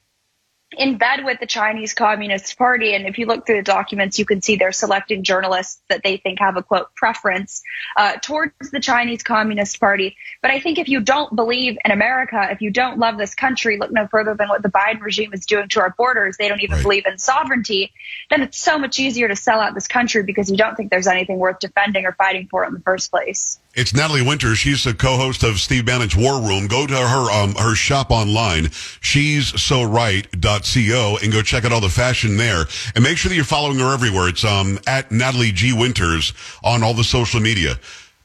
in 0.77 0.97
bed 0.97 1.25
with 1.25 1.39
the 1.39 1.45
Chinese 1.45 1.93
Communist 1.93 2.57
Party. 2.57 2.95
And 2.95 3.05
if 3.05 3.17
you 3.17 3.25
look 3.25 3.45
through 3.45 3.57
the 3.57 3.63
documents, 3.63 4.17
you 4.17 4.25
can 4.25 4.41
see 4.41 4.55
they're 4.55 4.71
selecting 4.71 5.23
journalists 5.23 5.81
that 5.89 6.01
they 6.03 6.17
think 6.17 6.39
have 6.39 6.55
a 6.55 6.63
quote 6.63 6.95
preference 6.95 7.61
uh, 7.97 8.13
towards 8.21 8.71
the 8.71 8.79
Chinese 8.79 9.21
Communist 9.21 9.79
Party. 9.79 10.15
But 10.41 10.51
I 10.51 10.61
think 10.61 10.77
if 10.77 10.87
you 10.87 11.01
don't 11.01 11.35
believe 11.35 11.77
in 11.83 11.91
America, 11.91 12.47
if 12.51 12.61
you 12.61 12.71
don't 12.71 12.99
love 12.99 13.17
this 13.17 13.35
country, 13.35 13.77
look 13.77 13.91
no 13.91 14.07
further 14.07 14.33
than 14.33 14.47
what 14.47 14.63
the 14.63 14.69
Biden 14.69 15.01
regime 15.01 15.33
is 15.33 15.45
doing 15.45 15.67
to 15.69 15.81
our 15.81 15.93
borders. 15.97 16.37
They 16.37 16.47
don't 16.47 16.61
even 16.61 16.77
right. 16.77 16.83
believe 16.83 17.05
in 17.05 17.17
sovereignty. 17.17 17.91
Then 18.29 18.41
it's 18.41 18.57
so 18.57 18.77
much 18.77 18.97
easier 18.97 19.27
to 19.27 19.35
sell 19.35 19.59
out 19.59 19.73
this 19.73 19.87
country 19.87 20.23
because 20.23 20.49
you 20.49 20.55
don't 20.55 20.75
think 20.75 20.89
there's 20.89 21.07
anything 21.07 21.37
worth 21.37 21.59
defending 21.59 22.05
or 22.05 22.13
fighting 22.13 22.47
for 22.49 22.63
in 22.63 22.73
the 22.73 22.79
first 22.79 23.11
place. 23.11 23.59
It's 23.73 23.93
Natalie 23.93 24.21
Winters. 24.21 24.57
She's 24.57 24.83
the 24.83 24.93
co-host 24.93 25.43
of 25.43 25.57
Steve 25.57 25.85
Bannon's 25.85 26.13
War 26.13 26.41
Room. 26.41 26.67
Go 26.67 26.85
to 26.85 26.93
her 26.93 27.31
um, 27.31 27.55
her 27.55 27.73
shop 27.73 28.11
online, 28.11 28.69
she's 28.99 29.59
so 29.61 29.83
right.co, 29.83 31.17
and 31.23 31.31
go 31.31 31.41
check 31.41 31.63
out 31.63 31.71
all 31.71 31.79
the 31.79 31.87
fashion 31.87 32.35
there. 32.35 32.65
And 32.95 33.03
make 33.03 33.17
sure 33.17 33.29
that 33.29 33.35
you're 33.35 33.45
following 33.45 33.79
her 33.79 33.93
everywhere. 33.93 34.27
It's 34.27 34.43
um, 34.43 34.77
at 34.87 35.09
Natalie 35.09 35.53
G. 35.53 35.71
Winters 35.71 36.33
on 36.65 36.83
all 36.83 36.93
the 36.93 37.05
social 37.05 37.39
media. 37.39 37.79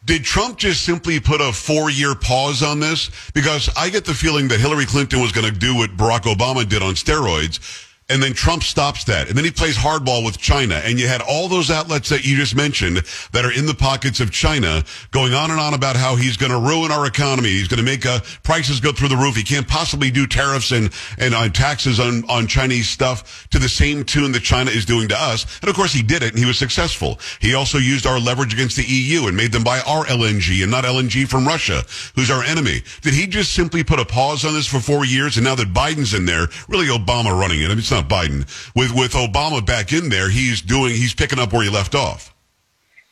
Did 0.05 0.25
Trump 0.25 0.59
just 0.59 0.83
simply 0.83 1.21
put 1.21 1.41
a 1.41 1.53
four 1.53 1.91
year 1.91 2.17
pause 2.17 2.65
on 2.65 2.81
this? 2.81 3.11
Because 3.33 3.71
I 3.77 3.89
get 3.89 4.05
the 4.05 4.15
feeling 4.15 4.49
that 4.49 4.59
Hillary 4.59 4.87
Clinton 4.87 5.21
was 5.21 5.31
going 5.31 5.47
to 5.47 5.57
do 5.57 5.77
what 5.77 5.97
Barack 5.97 6.23
Obama 6.23 6.69
did 6.69 6.83
on 6.83 6.95
steroids 6.95 7.86
and 8.09 8.23
then 8.23 8.33
Trump 8.35 8.63
stops 8.63 9.03
that. 9.05 9.29
And 9.29 9.37
then 9.37 9.45
he 9.45 9.51
plays 9.51 9.77
hardball 9.77 10.25
with 10.25 10.39
China. 10.39 10.77
And 10.85 11.01
you 11.01 11.09
had 11.09 11.23
all 11.23 11.49
those 11.49 11.71
outlets 11.73 12.09
that 12.11 12.25
you 12.25 12.37
just 12.37 12.55
mentioned 12.55 12.99
that 13.33 13.45
are 13.45 13.51
in 13.51 13.67
the 13.67 13.75
pockets 13.75 14.21
of 14.21 14.31
China 14.31 14.85
going 15.11 15.35
on 15.35 15.51
and 15.51 15.59
on 15.59 15.75
about 15.75 15.97
how 15.97 16.15
he's 16.15 16.37
going 16.37 16.53
to 16.53 16.59
ruin 16.59 16.93
our 16.93 17.07
economy. 17.07 17.49
He's 17.49 17.67
going 17.67 17.79
to 17.79 17.85
make 17.85 18.07
uh, 18.07 18.21
prices 18.45 18.79
go 18.79 18.93
through 18.93 19.09
the 19.09 19.17
roof. 19.17 19.35
He 19.35 19.43
can't 19.43 19.67
possibly 19.67 20.13
do 20.13 20.27
tariffs 20.29 20.71
and, 20.71 20.93
and 21.19 21.35
uh, 21.35 21.49
taxes 21.49 21.99
on, 21.99 22.23
on 22.31 22.47
Chinese 22.47 22.89
stuff 22.89 23.49
to 23.51 23.59
the 23.59 23.69
same 23.69 24.05
tune 24.05 24.31
that 24.33 24.43
China 24.43 24.71
is 24.71 24.85
doing 24.85 25.09
to 25.09 25.21
us. 25.21 25.59
And 25.61 25.69
of 25.69 25.75
course 25.75 25.93
he 25.93 26.03
did 26.03 26.23
it 26.23 26.31
and 26.31 26.39
he 26.39 26.47
was 26.47 26.59
successful. 26.59 27.19
He 27.41 27.55
also 27.55 27.79
used 27.79 28.07
our 28.07 28.21
leverage 28.21 28.55
against 28.55 28.77
the 28.77 28.85
EU 28.85 29.27
and 29.27 29.37
made 29.37 29.51
them 29.51 29.65
buy 29.65 29.81
our 29.81 30.05
LNG 30.05 30.63
and 30.63 30.71
not 30.71 30.85
LNG 30.85 31.27
from 31.27 31.45
Russia, 31.45 31.83
who's 32.15 32.31
our 32.31 32.45
enemy. 32.45 32.83
Did 33.03 33.15
he 33.15 33.27
just 33.27 33.53
simply 33.53 33.83
put 33.83 33.99
a 33.99 34.05
pause 34.05 34.45
on 34.45 34.55
this 34.55 34.69
for 34.69 34.79
four 34.79 35.05
years? 35.05 35.37
And 35.37 35.45
now 35.45 35.57
that 35.57 35.75
Biden's 35.75 36.15
in 36.15 36.25
there, 36.25 36.47
really 36.69 36.87
Obama 36.87 37.37
running 37.37 37.63
it. 37.63 37.71
I 37.71 37.75
mean, 37.75 37.83
not 37.97 38.09
Biden. 38.09 38.47
With 38.75 38.95
with 38.95 39.13
Obama 39.13 39.65
back 39.65 39.93
in 39.93 40.09
there, 40.09 40.29
he's 40.29 40.61
doing 40.61 40.95
he's 40.95 41.15
picking 41.15 41.39
up 41.39 41.53
where 41.53 41.63
he 41.63 41.71
left 41.71 41.95
off. 41.95 42.33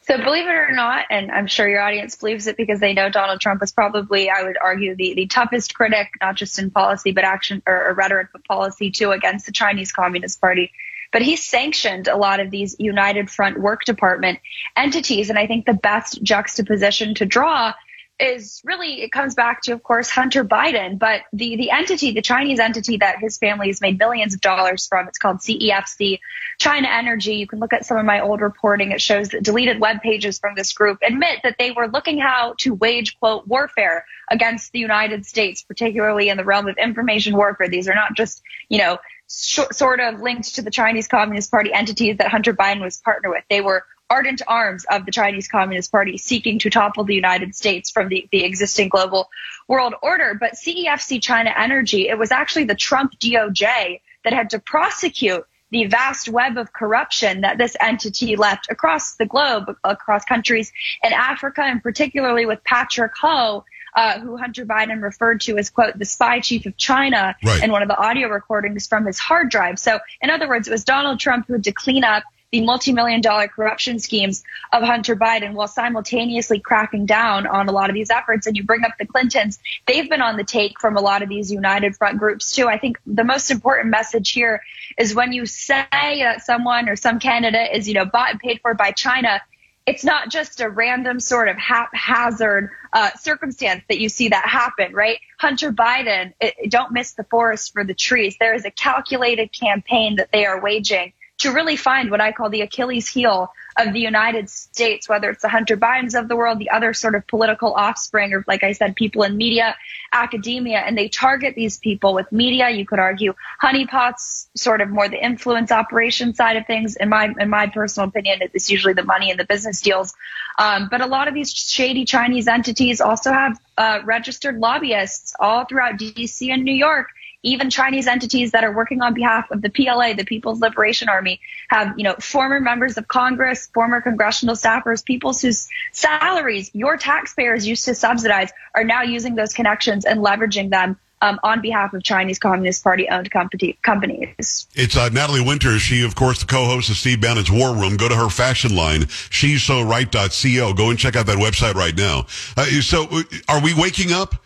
So 0.06 0.18
believe 0.18 0.46
it 0.46 0.54
or 0.54 0.70
not, 0.70 1.06
and 1.08 1.30
I'm 1.30 1.46
sure 1.46 1.66
your 1.66 1.80
audience 1.80 2.16
believes 2.16 2.46
it 2.46 2.58
because 2.58 2.78
they 2.78 2.92
know 2.92 3.08
Donald 3.08 3.40
Trump 3.40 3.62
was 3.62 3.72
probably, 3.72 4.28
I 4.28 4.42
would 4.42 4.58
argue, 4.62 4.94
the, 4.94 5.14
the 5.14 5.26
toughest 5.26 5.74
critic, 5.74 6.08
not 6.20 6.34
just 6.34 6.58
in 6.58 6.70
policy, 6.70 7.12
but 7.12 7.24
action 7.24 7.62
or, 7.66 7.88
or 7.88 7.94
rhetoric, 7.94 8.28
but 8.30 8.44
policy 8.44 8.90
too, 8.90 9.12
against 9.12 9.46
the 9.46 9.52
Chinese 9.52 9.92
Communist 9.92 10.42
Party. 10.42 10.72
But 11.10 11.22
he 11.22 11.36
sanctioned 11.36 12.08
a 12.08 12.18
lot 12.18 12.40
of 12.40 12.50
these 12.50 12.76
United 12.78 13.30
Front 13.30 13.58
Work 13.58 13.84
Department 13.84 14.40
entities. 14.76 15.30
And 15.30 15.38
I 15.38 15.46
think 15.46 15.64
the 15.64 15.72
best 15.72 16.22
juxtaposition 16.22 17.14
to 17.14 17.24
draw 17.24 17.72
is 18.21 18.61
really 18.64 19.02
it 19.02 19.11
comes 19.11 19.35
back 19.35 19.62
to 19.62 19.73
of 19.73 19.83
course 19.83 20.09
Hunter 20.09 20.44
Biden 20.44 20.99
but 20.99 21.23
the 21.33 21.56
the 21.56 21.73
entity 21.73 22.12
the 22.12 22.23
Chinese 22.23 22.61
entity 22.61 22.97
that 22.99 23.16
his 23.18 23.38
family 23.38 23.66
has 23.66 23.80
made 23.80 23.99
millions 23.99 24.35
of 24.35 24.40
dollars 24.40 24.87
from 24.87 25.09
it's 25.09 25.18
called 25.18 25.38
CEFC 25.38 26.21
China 26.59 26.88
Energy. 26.88 27.35
You 27.35 27.49
can 27.49 27.59
look 27.59 27.73
at 27.73 27.85
some 27.85 27.97
of 27.97 28.04
my 28.04 28.21
old 28.21 28.40
reporting. 28.40 28.92
It 28.92 29.00
shows 29.00 29.30
that 29.30 29.42
deleted 29.42 29.80
web 29.80 30.00
pages 30.00 30.38
from 30.38 30.54
this 30.54 30.73
group 30.73 30.99
admit 31.02 31.40
that 31.42 31.56
they 31.59 31.73
were 31.73 31.88
looking 31.88 32.18
how 32.18 32.54
to 32.59 32.75
wage 32.75 33.18
quote 33.18 33.49
warfare 33.49 34.04
against 34.30 34.71
the 34.71 34.78
United 34.78 35.26
States 35.26 35.62
particularly 35.62 36.28
in 36.28 36.37
the 36.37 36.44
realm 36.44 36.68
of 36.68 36.76
information 36.78 37.37
warfare. 37.37 37.68
These 37.68 37.88
are 37.88 37.94
not 37.97 38.14
just 38.16 38.42
you 38.68 38.78
know 38.78 38.99
sort 39.26 40.00
of 40.00 40.21
linked 40.21 40.54
to 40.54 40.62
the 40.62 40.71
Chinese 40.71 41.09
Communist 41.09 41.50
Party 41.50 41.73
entities 41.73 42.18
that 42.18 42.28
Hunter 42.28 42.54
Biden 42.54 42.80
was 42.80 42.99
partner 42.99 43.30
with. 43.30 43.42
They 43.50 43.61
were 43.61 43.85
ardent 44.11 44.42
arms 44.46 44.84
of 44.90 45.06
the 45.06 45.12
Chinese 45.12 45.49
Communist 45.49 45.90
Party 45.90 46.18
seeking 46.18 46.58
to 46.61 46.70
topple 46.70 47.04
the 47.04 47.14
United 47.14 47.54
States 47.54 47.90
from 47.90 48.08
the, 48.08 48.28
the 48.30 48.44
existing 48.44 48.88
global 48.88 49.30
world 49.68 49.94
order. 50.02 50.37
But 50.38 50.54
CEFC 50.54 51.23
China 51.23 51.52
Energy, 51.56 52.08
it 52.08 52.18
was 52.18 52.30
actually 52.30 52.64
the 52.64 52.75
Trump 52.75 53.18
DOJ 53.18 54.00
that 54.25 54.32
had 54.32 54.50
to 54.50 54.58
prosecute 54.58 55.44
the 55.70 55.87
vast 55.87 56.28
web 56.28 56.56
of 56.56 56.73
corruption 56.73 57.40
that 57.40 57.58
this 57.58 57.76
entity 57.80 58.37
left 58.37 58.70
across 58.70 59.16
the 59.16 59.26
globe, 59.26 59.76
across 59.82 60.25
countries 60.25 60.73
in 61.02 61.12
Africa, 61.12 61.62
and 61.62 61.82
particularly 61.82 62.46
with 62.46 62.62
Patrick 62.62 63.12
Ho, 63.20 63.64
uh, 63.96 64.20
who 64.20 64.37
Hunter 64.37 64.64
Biden 64.64 65.02
referred 65.02 65.40
to 65.42 65.56
as, 65.58 65.70
quote, 65.70 65.99
the 65.99 66.04
spy 66.04 66.40
chief 66.40 66.66
of 66.66 66.76
China 66.76 67.34
right. 67.44 67.62
in 67.62 67.73
one 67.73 67.82
of 67.82 67.88
the 67.88 67.96
audio 67.96 68.28
recordings 68.28 68.87
from 68.87 69.06
his 69.06 69.18
hard 69.18 69.50
drive. 69.50 69.78
So, 69.78 69.99
in 70.20 70.30
other 70.30 70.49
words, 70.49 70.68
it 70.68 70.70
was 70.70 70.84
Donald 70.84 71.18
Trump 71.20 71.46
who 71.46 71.54
had 71.54 71.64
to 71.64 71.73
clean 71.73 72.04
up 72.04 72.23
the 72.54 72.61
multi-million 72.61 73.20
dollar 73.20 73.49
corruption 73.49 73.99
schemes 73.99 74.44
of 74.73 74.80
Hunter 74.80 75.16
Biden 75.16 75.54
while 75.54 75.66
simultaneously 75.66 76.61
cracking 76.61 77.04
down 77.04 77.49
on 77.49 77.68
a 77.68 77.73
lot 77.73 77.90
of 77.90 77.94
these 77.94 78.11
efforts. 78.11 78.46
And 78.46 78.56
you 78.56 78.62
bring 78.62 78.84
up 78.84 78.92
the 78.96 79.06
Clintons. 79.06 79.58
They've 79.88 80.08
been 80.08 80.23
on 80.23 80.37
the 80.37 80.44
take 80.44 80.78
from 80.80 80.96
a 80.96 81.00
lot 81.00 81.23
of 81.23 81.28
these 81.28 81.50
united 81.50 81.96
front 81.96 82.16
groups 82.16 82.52
too. 82.52 82.68
I 82.68 82.78
think 82.78 83.00
the 83.06 83.25
most 83.25 83.50
important 83.50 83.90
message 83.90 84.30
here 84.30 84.62
is 84.96 85.16
when 85.16 85.32
you 85.32 85.46
say 85.46 85.84
that 85.90 86.42
someone 86.42 86.88
or 86.88 86.94
some 86.94 87.18
candidate 87.18 87.70
is, 87.75 87.88
you 87.88 87.94
know, 87.94 88.04
bought 88.04 88.30
and 88.30 88.38
paid 88.38 88.61
for 88.61 88.73
by 88.73 88.92
China, 88.92 89.40
it's 89.84 90.04
not 90.04 90.28
just 90.28 90.61
a 90.61 90.70
random 90.70 91.18
sort 91.18 91.49
of 91.49 91.56
haphazard 91.56 92.70
uh, 92.92 93.11
circumstance 93.18 93.82
that 93.88 93.99
you 93.99 94.08
see 94.08 94.28
that 94.28 94.46
happen, 94.46 94.94
right? 94.94 95.18
Hunter 95.40 95.73
Biden, 95.73 96.34
it, 96.40 96.70
don't 96.70 96.92
miss 96.92 97.14
the 97.14 97.25
forest 97.25 97.73
for 97.73 97.82
the 97.82 97.94
trees. 97.94 98.37
There 98.38 98.54
is 98.54 98.64
a 98.64 98.70
calculated 98.70 99.50
campaign 99.52 100.14
that 100.16 100.30
they 100.30 100.46
are 100.46 100.61
waging 100.61 101.13
to 101.38 101.52
really 101.52 101.76
find 101.76 102.10
what 102.10 102.20
I 102.20 102.32
call 102.32 102.48
the 102.48 102.60
Achilles 102.60 103.08
heel 103.08 103.52
of 103.76 103.92
the 103.92 103.98
United 103.98 104.48
States, 104.48 105.08
whether 105.08 105.30
it's 105.30 105.42
the 105.42 105.48
Hunter 105.48 105.76
Bidens 105.76 106.18
of 106.18 106.28
the 106.28 106.36
world, 106.36 106.60
the 106.60 106.70
other 106.70 106.94
sort 106.94 107.16
of 107.16 107.26
political 107.26 107.74
offspring, 107.74 108.32
or 108.32 108.44
like 108.46 108.62
I 108.62 108.72
said, 108.72 108.94
people 108.94 109.24
in 109.24 109.36
media, 109.36 109.74
academia, 110.12 110.78
and 110.78 110.96
they 110.96 111.08
target 111.08 111.56
these 111.56 111.78
people 111.78 112.14
with 112.14 112.30
media. 112.30 112.70
You 112.70 112.86
could 112.86 113.00
argue 113.00 113.34
honeypots, 113.60 114.46
sort 114.54 114.80
of 114.80 114.90
more 114.90 115.08
the 115.08 115.22
influence 115.22 115.72
operation 115.72 116.34
side 116.34 116.56
of 116.56 116.66
things. 116.66 116.94
In 116.96 117.08
my 117.08 117.34
in 117.38 117.50
my 117.50 117.66
personal 117.66 118.08
opinion, 118.08 118.38
it's 118.40 118.70
usually 118.70 118.94
the 118.94 119.04
money 119.04 119.30
and 119.30 119.40
the 119.40 119.44
business 119.44 119.80
deals. 119.80 120.14
Um, 120.58 120.88
but 120.88 121.00
a 121.00 121.06
lot 121.06 121.26
of 121.26 121.34
these 121.34 121.52
shady 121.52 122.04
Chinese 122.04 122.46
entities 122.46 123.00
also 123.00 123.32
have 123.32 123.58
uh, 123.76 124.00
registered 124.04 124.58
lobbyists 124.58 125.34
all 125.38 125.64
throughout 125.64 125.98
D.C. 125.98 126.50
and 126.50 126.64
New 126.64 126.74
York 126.74 127.08
even 127.44 127.68
Chinese 127.70 128.06
entities 128.06 128.52
that 128.52 128.64
are 128.64 128.72
working 128.72 129.02
on 129.02 129.14
behalf 129.14 129.50
of 129.50 129.60
the 129.60 129.68
PLA, 129.68 130.14
the 130.14 130.24
People's 130.24 130.60
Liberation 130.60 131.08
Army, 131.08 131.40
have, 131.68 131.96
you 131.96 132.02
know, 132.02 132.14
former 132.14 132.58
members 132.58 132.96
of 132.96 133.06
Congress, 133.06 133.68
former 133.72 134.00
congressional 134.00 134.54
staffers, 134.54 135.04
people 135.04 135.32
whose 135.34 135.68
salaries 135.92 136.70
your 136.72 136.96
taxpayers 136.96 137.66
used 137.66 137.84
to 137.84 137.94
subsidize 137.94 138.50
are 138.74 138.82
now 138.82 139.02
using 139.02 139.34
those 139.34 139.52
connections 139.52 140.06
and 140.06 140.20
leveraging 140.20 140.70
them 140.70 140.98
um, 141.23 141.38
on 141.42 141.61
behalf 141.61 141.92
of 141.94 142.02
Chinese 142.02 142.38
Communist 142.38 142.83
Party 142.83 143.09
owned 143.09 143.30
company, 143.30 143.78
companies. 143.83 144.66
It's 144.75 144.97
uh, 144.97 145.09
Natalie 145.09 145.40
Winters. 145.40 145.83
She, 145.83 146.04
of 146.04 146.14
course, 146.14 146.40
the 146.40 146.47
co-host 146.47 146.90
of 146.90 146.97
Steve 146.97 147.21
Bannon's 147.21 147.50
War 147.50 147.75
Room. 147.75 147.97
Go 147.97 148.09
to 148.09 148.16
her 148.16 148.28
fashion 148.28 148.75
line, 148.75 149.09
she's 149.30 149.62
so 149.62 149.83
right.co. 149.83 150.75
Go 150.75 150.90
and 150.90 150.99
check 150.99 151.16
out 151.16 151.26
that 151.26 151.38
website 151.38 151.75
right 151.75 151.97
now. 151.97 152.26
Uh, 152.56 152.64
so 152.80 153.06
uh, 153.11 153.23
are 153.49 153.62
we 153.62 153.75
waking 153.75 154.12
up? 154.12 154.43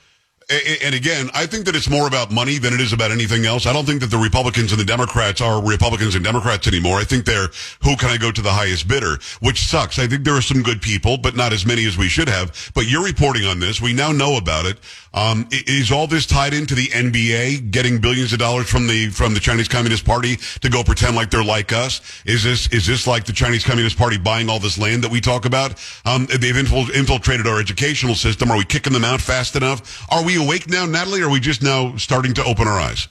And 0.50 0.94
again, 0.94 1.28
I 1.34 1.44
think 1.44 1.66
that 1.66 1.76
it's 1.76 1.90
more 1.90 2.06
about 2.06 2.30
money 2.30 2.56
than 2.56 2.72
it 2.72 2.80
is 2.80 2.94
about 2.94 3.10
anything 3.10 3.44
else. 3.44 3.66
I 3.66 3.72
don't 3.74 3.84
think 3.84 4.00
that 4.00 4.10
the 4.10 4.16
Republicans 4.16 4.72
and 4.72 4.80
the 4.80 4.84
Democrats 4.84 5.42
are 5.42 5.62
Republicans 5.62 6.14
and 6.14 6.24
Democrats 6.24 6.66
anymore. 6.66 6.96
I 6.96 7.04
think 7.04 7.26
they're 7.26 7.48
who 7.82 7.96
can 7.96 8.08
I 8.08 8.16
go 8.16 8.32
to 8.32 8.40
the 8.40 8.52
highest 8.52 8.88
bidder, 8.88 9.18
which 9.40 9.66
sucks. 9.66 9.98
I 9.98 10.06
think 10.06 10.24
there 10.24 10.34
are 10.34 10.42
some 10.42 10.62
good 10.62 10.80
people, 10.80 11.18
but 11.18 11.36
not 11.36 11.52
as 11.52 11.66
many 11.66 11.84
as 11.84 11.98
we 11.98 12.08
should 12.08 12.28
have. 12.28 12.70
But 12.74 12.86
you're 12.86 13.04
reporting 13.04 13.44
on 13.44 13.60
this. 13.60 13.82
We 13.82 13.92
now 13.92 14.10
know 14.10 14.38
about 14.38 14.64
it. 14.64 14.78
Um, 15.12 15.48
is 15.50 15.90
all 15.92 16.06
this 16.06 16.24
tied 16.24 16.54
into 16.54 16.74
the 16.74 16.86
NBA 16.88 17.70
getting 17.70 17.98
billions 18.00 18.32
of 18.32 18.38
dollars 18.38 18.70
from 18.70 18.86
the 18.86 19.08
from 19.08 19.34
the 19.34 19.40
Chinese 19.40 19.68
Communist 19.68 20.06
Party 20.06 20.36
to 20.36 20.70
go 20.70 20.82
pretend 20.82 21.14
like 21.14 21.30
they're 21.30 21.44
like 21.44 21.74
us? 21.74 22.22
Is 22.24 22.42
this 22.42 22.72
is 22.72 22.86
this 22.86 23.06
like 23.06 23.24
the 23.24 23.32
Chinese 23.32 23.64
Communist 23.64 23.98
Party 23.98 24.16
buying 24.16 24.48
all 24.48 24.60
this 24.60 24.78
land 24.78 25.04
that 25.04 25.10
we 25.10 25.20
talk 25.20 25.44
about? 25.44 25.74
Um, 26.06 26.26
they've 26.26 26.56
infiltrated 26.56 27.46
our 27.46 27.60
educational 27.60 28.14
system. 28.14 28.50
Are 28.50 28.56
we 28.56 28.64
kicking 28.64 28.94
them 28.94 29.04
out 29.04 29.20
fast 29.20 29.56
enough? 29.56 30.06
Are 30.10 30.24
we 30.24 30.37
awake 30.38 30.68
now, 30.68 30.86
Natalie? 30.86 31.22
Or 31.22 31.26
are 31.26 31.30
we 31.30 31.40
just 31.40 31.62
now 31.62 31.96
starting 31.96 32.34
to 32.34 32.44
open 32.44 32.68
our 32.68 32.78
eyes? 32.78 33.08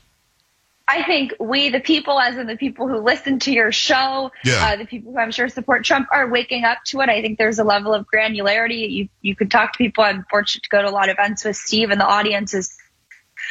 I 0.90 1.04
think 1.04 1.34
we, 1.38 1.68
the 1.68 1.82
people, 1.82 2.18
as 2.18 2.38
in 2.38 2.48
the 2.48 2.56
people 2.56 2.88
who 2.88 3.00
listen 3.00 3.40
to 3.40 3.52
your 3.52 3.74
show, 3.74 4.32
yeah. 4.46 4.68
uh, 4.68 4.76
the 4.78 4.86
people 4.86 5.12
who 5.12 5.20
I'm 5.20 5.32
sure 5.32 5.50
support 5.50 5.84
Trump, 5.84 6.08
are 6.14 6.30
waking 6.30 6.64
up 6.64 6.78
to 6.86 7.02
it. 7.02 7.10
I 7.10 7.22
think 7.22 7.38
there's 7.38 7.60
a 7.60 7.66
level 7.66 7.94
of 7.94 8.06
granularity. 8.14 8.90
You 8.90 9.10
you 9.22 9.36
could 9.36 9.52
talk 9.52 9.74
to 9.74 9.78
people. 9.78 10.06
I'm 10.06 10.26
fortunate 10.30 10.64
to 10.64 10.70
go 10.70 10.82
to 10.82 10.88
a 10.88 10.92
lot 10.92 11.10
of 11.10 11.16
events 11.20 11.44
with 11.44 11.58
Steve, 11.58 11.90
and 11.90 12.00
the 12.00 12.06
audience 12.06 12.54
is 12.54 12.77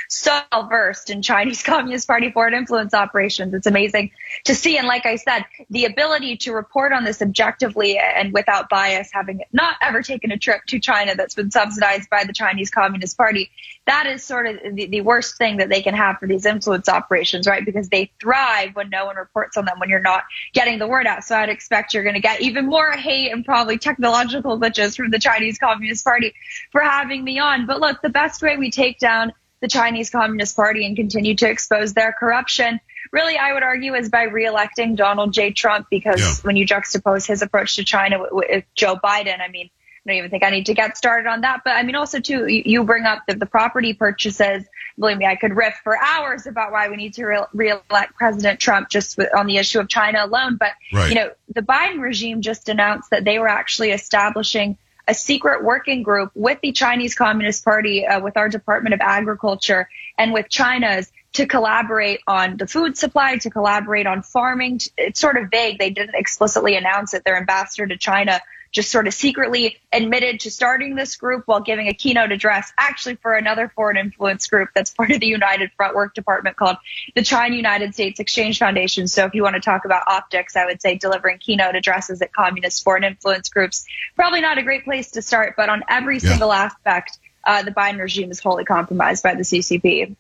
so 0.08 0.40
versed 0.68 1.10
in 1.10 1.22
Chinese 1.22 1.62
Communist 1.64 2.06
Party 2.06 2.30
foreign 2.30 2.54
influence 2.54 2.94
operations. 2.94 3.54
It's 3.54 3.66
amazing 3.66 4.10
to 4.44 4.54
see. 4.54 4.78
And 4.78 4.86
like 4.86 5.06
I 5.06 5.16
said, 5.16 5.44
the 5.70 5.84
ability 5.84 6.36
to 6.38 6.52
report 6.52 6.92
on 6.92 7.04
this 7.04 7.22
objectively 7.22 7.98
and 7.98 8.32
without 8.32 8.68
bias, 8.68 9.10
having 9.12 9.42
not 9.52 9.76
ever 9.80 10.02
taken 10.02 10.32
a 10.32 10.38
trip 10.38 10.62
to 10.68 10.78
China 10.78 11.14
that's 11.14 11.34
been 11.34 11.50
subsidized 11.50 12.10
by 12.10 12.24
the 12.24 12.32
Chinese 12.32 12.70
Communist 12.70 13.16
Party, 13.16 13.50
that 13.86 14.06
is 14.06 14.24
sort 14.24 14.46
of 14.46 14.56
the, 14.74 14.86
the 14.86 15.00
worst 15.00 15.38
thing 15.38 15.58
that 15.58 15.68
they 15.68 15.82
can 15.82 15.94
have 15.94 16.18
for 16.18 16.26
these 16.26 16.44
influence 16.44 16.88
operations, 16.88 17.46
right? 17.46 17.64
Because 17.64 17.88
they 17.88 18.10
thrive 18.20 18.74
when 18.74 18.90
no 18.90 19.06
one 19.06 19.16
reports 19.16 19.56
on 19.56 19.64
them, 19.64 19.78
when 19.78 19.88
you're 19.88 20.00
not 20.00 20.24
getting 20.52 20.78
the 20.78 20.86
word 20.86 21.06
out. 21.06 21.24
So 21.24 21.36
I'd 21.36 21.48
expect 21.48 21.94
you're 21.94 22.02
going 22.02 22.14
to 22.14 22.20
get 22.20 22.40
even 22.40 22.66
more 22.66 22.92
hate 22.92 23.32
and 23.32 23.44
probably 23.44 23.78
technological 23.78 24.58
glitches 24.58 24.96
from 24.96 25.10
the 25.10 25.18
Chinese 25.18 25.58
Communist 25.58 26.04
Party 26.04 26.34
for 26.72 26.80
having 26.80 27.22
me 27.22 27.38
on. 27.38 27.66
But 27.66 27.80
look, 27.80 28.02
the 28.02 28.08
best 28.08 28.42
way 28.42 28.56
we 28.56 28.70
take 28.70 28.98
down 28.98 29.32
the 29.66 29.70
Chinese 29.70 30.10
Communist 30.10 30.54
Party 30.54 30.86
and 30.86 30.94
continue 30.94 31.34
to 31.34 31.50
expose 31.50 31.92
their 31.92 32.12
corruption. 32.12 32.78
Really, 33.10 33.36
I 33.36 33.52
would 33.52 33.64
argue 33.64 33.94
is 33.94 34.08
by 34.08 34.26
reelecting 34.26 34.94
Donald 34.94 35.32
J. 35.32 35.50
Trump 35.50 35.88
because 35.90 36.20
yeah. 36.20 36.34
when 36.42 36.54
you 36.54 36.64
juxtapose 36.64 37.26
his 37.26 37.42
approach 37.42 37.74
to 37.76 37.84
China 37.84 38.20
with, 38.20 38.30
with, 38.32 38.64
Joe 38.76 38.94
Biden, 38.94 39.40
I 39.40 39.48
mean, 39.48 39.68
I 40.06 40.10
don't 40.10 40.18
even 40.18 40.30
think 40.30 40.44
I 40.44 40.50
need 40.50 40.66
to 40.66 40.74
get 40.74 40.96
started 40.96 41.28
on 41.28 41.40
that. 41.40 41.62
But 41.64 41.72
I 41.72 41.82
mean, 41.82 41.96
also 41.96 42.20
too, 42.20 42.46
you 42.46 42.84
bring 42.84 43.06
up 43.06 43.24
the, 43.26 43.34
the 43.34 43.46
property 43.46 43.92
purchases. 43.92 44.64
Believe 44.98 45.18
me, 45.18 45.26
I 45.26 45.34
could 45.34 45.56
riff 45.56 45.74
for 45.82 45.98
hours 46.00 46.46
about 46.46 46.70
why 46.70 46.88
we 46.88 46.96
need 46.96 47.14
to 47.14 47.24
re- 47.24 47.44
reelect 47.52 48.14
President 48.14 48.60
Trump 48.60 48.88
just 48.88 49.18
with, 49.18 49.34
on 49.36 49.46
the 49.46 49.56
issue 49.56 49.80
of 49.80 49.88
China 49.88 50.24
alone. 50.24 50.58
But 50.58 50.72
right. 50.92 51.08
you 51.08 51.16
know, 51.16 51.30
the 51.52 51.62
Biden 51.62 52.00
regime 52.00 52.40
just 52.40 52.68
announced 52.68 53.10
that 53.10 53.24
they 53.24 53.40
were 53.40 53.48
actually 53.48 53.90
establishing 53.90 54.78
a 55.08 55.14
secret 55.14 55.64
working 55.64 56.02
group 56.02 56.30
with 56.34 56.58
the 56.62 56.72
Chinese 56.72 57.14
Communist 57.14 57.64
Party, 57.64 58.06
uh, 58.06 58.20
with 58.20 58.36
our 58.36 58.48
Department 58.48 58.94
of 58.94 59.00
Agriculture, 59.00 59.88
and 60.18 60.32
with 60.32 60.48
China's 60.48 61.10
to 61.34 61.46
collaborate 61.46 62.20
on 62.26 62.56
the 62.56 62.66
food 62.66 62.96
supply, 62.96 63.36
to 63.36 63.50
collaborate 63.50 64.06
on 64.06 64.22
farming. 64.22 64.80
It's 64.96 65.20
sort 65.20 65.36
of 65.36 65.50
vague. 65.50 65.78
They 65.78 65.90
didn't 65.90 66.14
explicitly 66.14 66.76
announce 66.76 67.12
it. 67.14 67.24
Their 67.24 67.36
ambassador 67.36 67.86
to 67.86 67.96
China 67.96 68.40
just 68.76 68.92
sort 68.92 69.06
of 69.06 69.14
secretly 69.14 69.78
admitted 69.90 70.38
to 70.38 70.50
starting 70.50 70.96
this 70.96 71.16
group 71.16 71.44
while 71.46 71.60
giving 71.60 71.88
a 71.88 71.94
keynote 71.94 72.30
address 72.30 72.70
actually 72.76 73.14
for 73.14 73.32
another 73.32 73.72
foreign 73.74 73.96
influence 73.96 74.46
group 74.48 74.68
that's 74.74 74.90
part 74.90 75.10
of 75.10 75.18
the 75.18 75.26
United 75.26 75.70
Front 75.78 75.96
Work 75.96 76.12
Department 76.12 76.56
called 76.56 76.76
the 77.14 77.22
China 77.22 77.56
United 77.56 77.94
States 77.94 78.20
Exchange 78.20 78.58
Foundation. 78.58 79.08
So 79.08 79.24
if 79.24 79.34
you 79.34 79.42
want 79.42 79.54
to 79.54 79.62
talk 79.62 79.86
about 79.86 80.02
optics, 80.06 80.56
I 80.56 80.66
would 80.66 80.82
say 80.82 80.98
delivering 80.98 81.38
keynote 81.38 81.74
addresses 81.74 82.20
at 82.20 82.34
communist 82.34 82.84
foreign 82.84 83.02
influence 83.02 83.48
groups, 83.48 83.86
probably 84.14 84.42
not 84.42 84.58
a 84.58 84.62
great 84.62 84.84
place 84.84 85.12
to 85.12 85.22
start, 85.22 85.54
but 85.56 85.70
on 85.70 85.82
every 85.88 86.18
yeah. 86.18 86.28
single 86.28 86.52
aspect, 86.52 87.18
uh, 87.44 87.62
the 87.62 87.70
Biden 87.70 87.98
regime 87.98 88.30
is 88.30 88.40
wholly 88.40 88.66
compromised 88.66 89.22
by 89.22 89.34
the 89.34 89.42
CCP. 89.42 90.16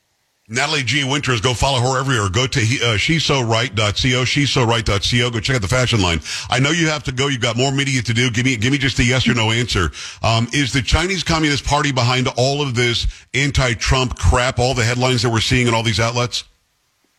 Natalie 0.48 0.84
G. 0.84 1.02
Winters, 1.02 1.40
go 1.40 1.54
follow 1.54 1.80
her 1.80 1.98
everywhere. 1.98 2.28
Go 2.28 2.46
to 2.46 2.60
uh, 2.84 2.96
she's 2.96 3.24
so 3.24 3.42
right.co, 3.42 4.24
she's 4.24 4.50
so 4.50 4.64
right.co. 4.64 5.30
Go 5.30 5.40
check 5.40 5.56
out 5.56 5.62
the 5.62 5.68
fashion 5.68 6.00
line. 6.00 6.20
I 6.48 6.60
know 6.60 6.70
you 6.70 6.88
have 6.88 7.02
to 7.04 7.12
go. 7.12 7.26
You've 7.26 7.40
got 7.40 7.56
more 7.56 7.72
media 7.72 8.00
to 8.02 8.14
do. 8.14 8.30
Give 8.30 8.44
me, 8.44 8.56
give 8.56 8.70
me 8.70 8.78
just 8.78 8.98
a 9.00 9.04
yes 9.04 9.26
or 9.26 9.34
no 9.34 9.50
answer. 9.50 9.90
Um, 10.22 10.46
is 10.52 10.72
the 10.72 10.82
Chinese 10.82 11.24
Communist 11.24 11.64
Party 11.64 11.90
behind 11.90 12.28
all 12.36 12.62
of 12.62 12.76
this 12.76 13.08
anti-Trump 13.34 14.16
crap, 14.18 14.60
all 14.60 14.74
the 14.74 14.84
headlines 14.84 15.22
that 15.22 15.30
we're 15.30 15.40
seeing 15.40 15.66
in 15.66 15.74
all 15.74 15.82
these 15.82 15.98
outlets? 15.98 16.44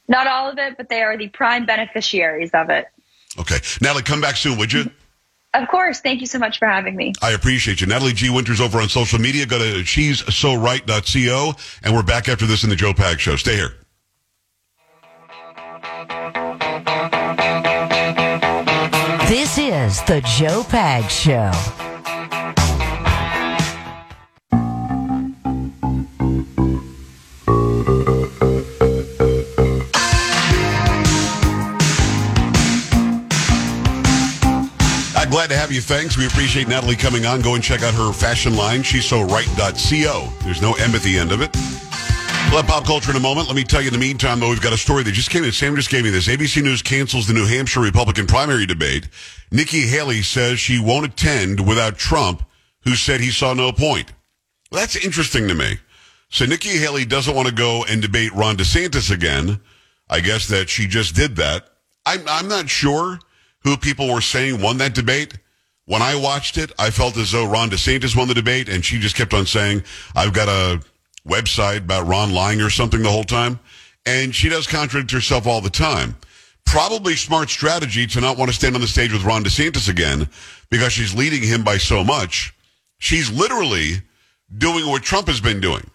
Not 0.08 0.28
all 0.28 0.50
of 0.50 0.58
it, 0.58 0.78
but 0.78 0.88
they 0.88 1.02
are 1.02 1.18
the 1.18 1.28
prime 1.28 1.66
beneficiaries 1.66 2.52
of 2.54 2.70
it. 2.70 2.88
Okay. 3.38 3.58
Natalie, 3.82 4.04
come 4.04 4.22
back 4.22 4.38
soon, 4.38 4.58
would 4.58 4.72
you? 4.72 4.90
Of 5.54 5.68
course. 5.70 6.02
Thank 6.02 6.22
you 6.22 6.28
so 6.28 6.40
much 6.40 6.60
for 6.60 6.68
having 6.68 6.96
me. 6.96 7.14
I 7.22 7.32
appreciate 7.32 7.82
you. 7.82 7.88
Natalie 7.88 8.14
G. 8.14 8.30
Winters 8.30 8.62
over 8.62 8.80
on 8.80 8.90
social 8.90 9.20
media. 9.20 9.46
Go 9.46 9.58
to 9.58 9.84
she's 9.84 10.24
so 10.34 10.56
right.co. 10.56 11.54
And 11.84 11.96
we're 11.96 12.04
back 12.04 12.30
after 12.30 12.46
this 12.46 12.64
in 12.64 12.70
the 12.70 12.76
Joe 12.76 12.94
Pags 12.94 13.20
Show. 13.20 13.36
Stay 13.36 13.56
here. 13.56 13.74
This 19.28 19.58
is 19.58 20.02
the 20.04 20.22
Joe 20.38 20.64
Pags 20.64 21.10
Show. 21.10 21.87
Glad 35.48 35.56
to 35.56 35.62
have 35.62 35.72
you. 35.72 35.80
Thanks. 35.82 36.18
We 36.18 36.28
appreciate 36.28 36.68
Natalie 36.68 36.98
coming 36.98 37.26
on. 37.26 37.42
Go 37.42 37.56
and 37.56 37.64
check 37.64 37.82
out 37.82 37.94
her 37.94 38.12
fashion 38.12 38.56
line. 38.56 38.84
She's 38.84 39.06
so 39.06 39.24
right.co. 39.24 40.30
There's 40.44 40.62
no 40.62 40.74
M 40.74 40.94
at 40.94 41.02
the 41.04 41.18
end 41.18 41.32
of 41.32 41.42
it. 41.42 41.56
We'll 42.50 42.62
have 42.62 42.68
pop 42.68 42.86
culture 42.86 43.12
in 43.12 43.18
a 43.18 43.22
moment. 43.22 43.48
Let 43.48 43.56
me 43.56 43.64
tell 43.64 43.82
you 43.82 43.88
in 43.88 43.94
the 43.94 44.00
meantime, 44.00 44.42
though, 44.42 44.50
we've 44.50 44.62
got 44.62 44.74
a 44.74 44.78
story 44.78 45.04
that 45.04 45.12
just 45.14 45.30
came 45.30 45.46
in. 45.46 45.52
Sam 45.54 45.76
just 45.76 45.90
gave 45.90 46.04
me 46.04 46.10
this. 46.10 46.28
ABC 46.28 46.62
News 46.62 46.82
cancels 46.82 47.28
the 47.28 47.34
New 47.34 47.46
Hampshire 47.46 47.80
Republican 47.80 48.28
primary 48.28 48.66
debate. 48.66 49.08
Nikki 49.52 49.82
Haley 49.82 50.22
says 50.22 50.60
she 50.60 50.80
won't 50.80 51.06
attend 51.06 51.66
without 51.66 51.98
Trump, 51.98 52.44
who 52.82 52.96
said 52.96 53.22
he 53.22 53.32
saw 53.32 53.54
no 53.54 53.72
point. 53.72 54.12
Well, 54.70 54.82
that's 54.82 54.98
interesting 54.98 55.48
to 55.48 55.56
me. 55.56 55.78
So 56.30 56.46
Nikki 56.46 56.78
Haley 56.78 57.06
doesn't 57.06 57.36
want 57.36 57.48
to 57.48 57.54
go 57.54 57.86
and 57.86 58.02
debate 58.02 58.34
Ron 58.34 58.58
DeSantis 58.58 59.12
again. 59.12 59.62
I 60.10 60.20
guess 60.20 60.48
that 60.50 60.70
she 60.70 60.88
just 60.88 61.16
did 61.16 61.38
that. 61.38 61.70
I'm, 62.06 62.22
I'm 62.28 62.48
not 62.50 62.70
sure 62.70 63.20
who 63.68 63.78
people 63.78 64.12
were 64.12 64.22
saying 64.22 64.62
won 64.62 64.78
that 64.78 64.96
debate. 64.96 65.38
When 65.86 66.02
I 66.02 66.16
watched 66.16 66.58
it, 66.58 66.72
I 66.78 66.90
felt 66.90 67.16
as 67.18 67.32
though 67.32 67.50
Ron 67.50 67.70
DeSantis 67.70 68.16
won 68.16 68.28
the 68.28 68.34
debate, 68.34 68.68
and 68.68 68.84
she 68.84 69.00
just 69.00 69.16
kept 69.16 69.34
on 69.34 69.46
saying, 69.46 69.84
I've 70.16 70.34
got 70.34 70.50
a 70.50 70.82
website 71.28 71.80
about 71.80 72.08
Ron 72.08 72.34
lying 72.34 72.62
or 72.62 72.70
something 72.70 73.04
the 73.04 73.12
whole 73.12 73.24
time. 73.24 73.60
And 74.06 74.34
she 74.34 74.50
does 74.50 74.68
contradict 74.68 75.12
herself 75.12 75.48
all 75.48 75.62
the 75.62 75.70
time. 75.70 76.16
Probably 76.66 77.16
smart 77.16 77.50
strategy 77.50 78.08
to 78.08 78.22
not 78.22 78.38
want 78.38 78.50
to 78.50 78.56
stand 78.56 78.76
on 78.76 78.82
the 78.82 78.88
stage 78.88 79.14
with 79.14 79.24
Ron 79.24 79.44
DeSantis 79.44 79.90
again 79.90 80.28
because 80.70 80.94
she's 80.94 81.16
leading 81.16 81.42
him 81.42 81.64
by 81.64 81.78
so 81.78 82.04
much. 82.04 82.54
She's 83.00 83.32
literally 83.32 84.02
doing 84.58 84.88
what 84.88 85.04
Trump 85.04 85.28
has 85.28 85.40
been 85.40 85.62
doing. 85.62 85.90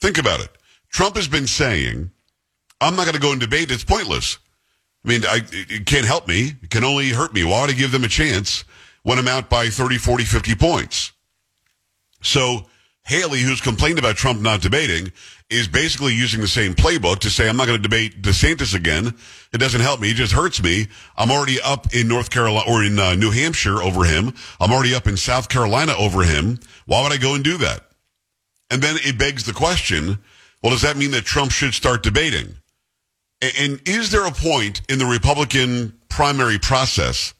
Think 0.00 0.18
about 0.18 0.40
it. 0.40 0.50
Trump 0.90 1.16
has 1.16 1.28
been 1.28 1.46
saying, 1.46 2.10
I'm 2.80 2.94
not 2.94 3.04
going 3.04 3.14
to 3.14 3.20
go 3.20 3.32
and 3.32 3.40
debate. 3.40 3.70
It's 3.70 3.84
pointless. 3.84 4.38
I 5.06 5.08
mean, 5.08 5.24
I, 5.24 5.40
it 5.52 5.86
can't 5.86 6.04
help 6.04 6.26
me. 6.26 6.54
It 6.62 6.70
can 6.70 6.82
only 6.82 7.10
hurt 7.10 7.32
me. 7.32 7.44
Why 7.44 7.60
would 7.60 7.70
I 7.70 7.74
give 7.74 7.92
them 7.92 8.04
a 8.04 8.08
chance 8.08 8.64
when 9.04 9.18
I'm 9.18 9.28
out 9.28 9.48
by 9.48 9.68
30, 9.68 9.98
40, 9.98 10.24
50 10.24 10.54
points? 10.56 11.12
So 12.22 12.66
Haley, 13.04 13.40
who's 13.40 13.60
complained 13.60 14.00
about 14.00 14.16
Trump 14.16 14.40
not 14.40 14.62
debating, 14.62 15.12
is 15.48 15.68
basically 15.68 16.12
using 16.12 16.40
the 16.40 16.48
same 16.48 16.74
playbook 16.74 17.20
to 17.20 17.30
say, 17.30 17.48
I'm 17.48 17.56
not 17.56 17.68
going 17.68 17.78
to 17.80 17.82
debate 17.82 18.20
DeSantis 18.20 18.74
again. 18.74 19.14
It 19.52 19.58
doesn't 19.58 19.80
help 19.80 20.00
me. 20.00 20.10
It 20.10 20.14
just 20.14 20.32
hurts 20.32 20.60
me. 20.60 20.88
I'm 21.16 21.30
already 21.30 21.60
up 21.60 21.94
in 21.94 22.08
North 22.08 22.30
Carolina 22.30 22.68
or 22.68 22.82
in 22.82 22.98
uh, 22.98 23.14
New 23.14 23.30
Hampshire 23.30 23.80
over 23.80 24.04
him. 24.04 24.34
I'm 24.58 24.72
already 24.72 24.92
up 24.92 25.06
in 25.06 25.16
South 25.16 25.48
Carolina 25.48 25.94
over 25.96 26.24
him. 26.24 26.58
Why 26.86 27.04
would 27.04 27.12
I 27.12 27.16
go 27.16 27.36
and 27.36 27.44
do 27.44 27.58
that? 27.58 27.84
And 28.72 28.82
then 28.82 28.96
it 29.04 29.18
begs 29.18 29.44
the 29.44 29.52
question, 29.52 30.18
well, 30.60 30.72
does 30.72 30.82
that 30.82 30.96
mean 30.96 31.12
that 31.12 31.24
Trump 31.24 31.52
should 31.52 31.74
start 31.74 32.02
debating? 32.02 32.56
And 33.42 33.80
is 33.86 34.10
there 34.10 34.26
a 34.26 34.30
point 34.30 34.82
in 34.88 34.98
the 34.98 35.06
Republican 35.06 35.98
primary 36.08 36.58
process 36.58 37.34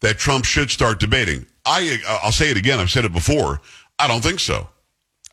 that 0.00 0.18
Trump 0.18 0.44
should 0.44 0.70
start 0.70 1.00
debating? 1.00 1.46
I, 1.66 1.98
I'll 2.22 2.32
say 2.32 2.50
it 2.50 2.56
again. 2.56 2.80
I've 2.80 2.90
said 2.90 3.04
it 3.04 3.12
before. 3.12 3.60
I 3.98 4.08
don't 4.08 4.22
think 4.22 4.40
so. 4.40 4.68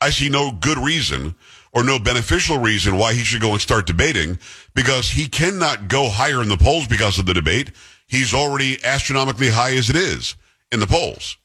I 0.01 0.09
see 0.09 0.29
no 0.29 0.51
good 0.51 0.77
reason 0.77 1.35
or 1.73 1.83
no 1.83 1.99
beneficial 1.99 2.57
reason 2.57 2.97
why 2.97 3.13
he 3.13 3.23
should 3.23 3.41
go 3.41 3.51
and 3.51 3.61
start 3.61 3.85
debating 3.85 4.39
because 4.73 5.09
he 5.09 5.27
cannot 5.27 5.87
go 5.87 6.09
higher 6.09 6.41
in 6.41 6.49
the 6.49 6.57
polls 6.57 6.87
because 6.87 7.17
of 7.17 7.25
the 7.25 7.33
debate. 7.33 7.71
He's 8.07 8.33
already 8.33 8.83
astronomically 8.83 9.49
high 9.49 9.75
as 9.75 9.89
it 9.89 9.95
is 9.95 10.35
in 10.71 10.79
the 10.79 10.87
polls. 10.87 11.37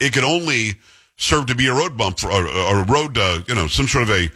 It 0.00 0.12
could 0.12 0.24
only 0.24 0.74
serve 1.16 1.46
to 1.46 1.54
be 1.54 1.68
a 1.68 1.74
road 1.74 1.96
bump 1.96 2.24
or, 2.24 2.46
a 2.46 2.84
road, 2.84 3.16
uh, 3.16 3.42
you 3.46 3.54
know, 3.54 3.68
some 3.68 3.86
sort 3.86 4.04
of 4.04 4.10
a, 4.10 4.30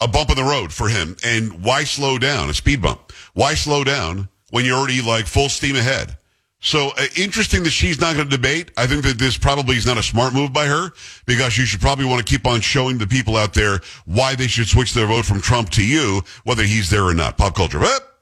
a 0.00 0.08
bump 0.08 0.30
in 0.30 0.36
the 0.36 0.44
road 0.44 0.72
for 0.72 0.88
him. 0.88 1.16
And 1.24 1.64
why 1.64 1.84
slow 1.84 2.18
down? 2.18 2.50
A 2.50 2.54
speed 2.54 2.82
bump. 2.82 3.12
Why 3.34 3.54
slow 3.54 3.84
down 3.84 4.28
when 4.50 4.64
you're 4.64 4.76
already 4.76 5.02
like 5.02 5.26
full 5.26 5.48
steam 5.48 5.76
ahead? 5.76 6.16
So 6.62 6.88
uh, 6.98 7.06
interesting 7.16 7.62
that 7.62 7.70
she's 7.70 8.00
not 8.00 8.16
going 8.16 8.28
to 8.28 8.36
debate. 8.36 8.70
I 8.76 8.86
think 8.86 9.02
that 9.04 9.18
this 9.18 9.38
probably 9.38 9.76
is 9.76 9.86
not 9.86 9.96
a 9.96 10.02
smart 10.02 10.34
move 10.34 10.52
by 10.52 10.66
her 10.66 10.90
because 11.24 11.56
you 11.56 11.64
should 11.64 11.80
probably 11.80 12.04
want 12.04 12.24
to 12.24 12.30
keep 12.30 12.46
on 12.46 12.60
showing 12.60 12.98
the 12.98 13.06
people 13.06 13.36
out 13.36 13.54
there 13.54 13.80
why 14.04 14.34
they 14.34 14.46
should 14.46 14.68
switch 14.68 14.92
their 14.92 15.06
vote 15.06 15.24
from 15.24 15.40
Trump 15.40 15.70
to 15.70 15.86
you, 15.86 16.22
whether 16.44 16.62
he's 16.62 16.90
there 16.90 17.04
or 17.04 17.14
not. 17.14 17.38
Pop 17.38 17.54
culture. 17.54 17.78
What? 17.78 18.18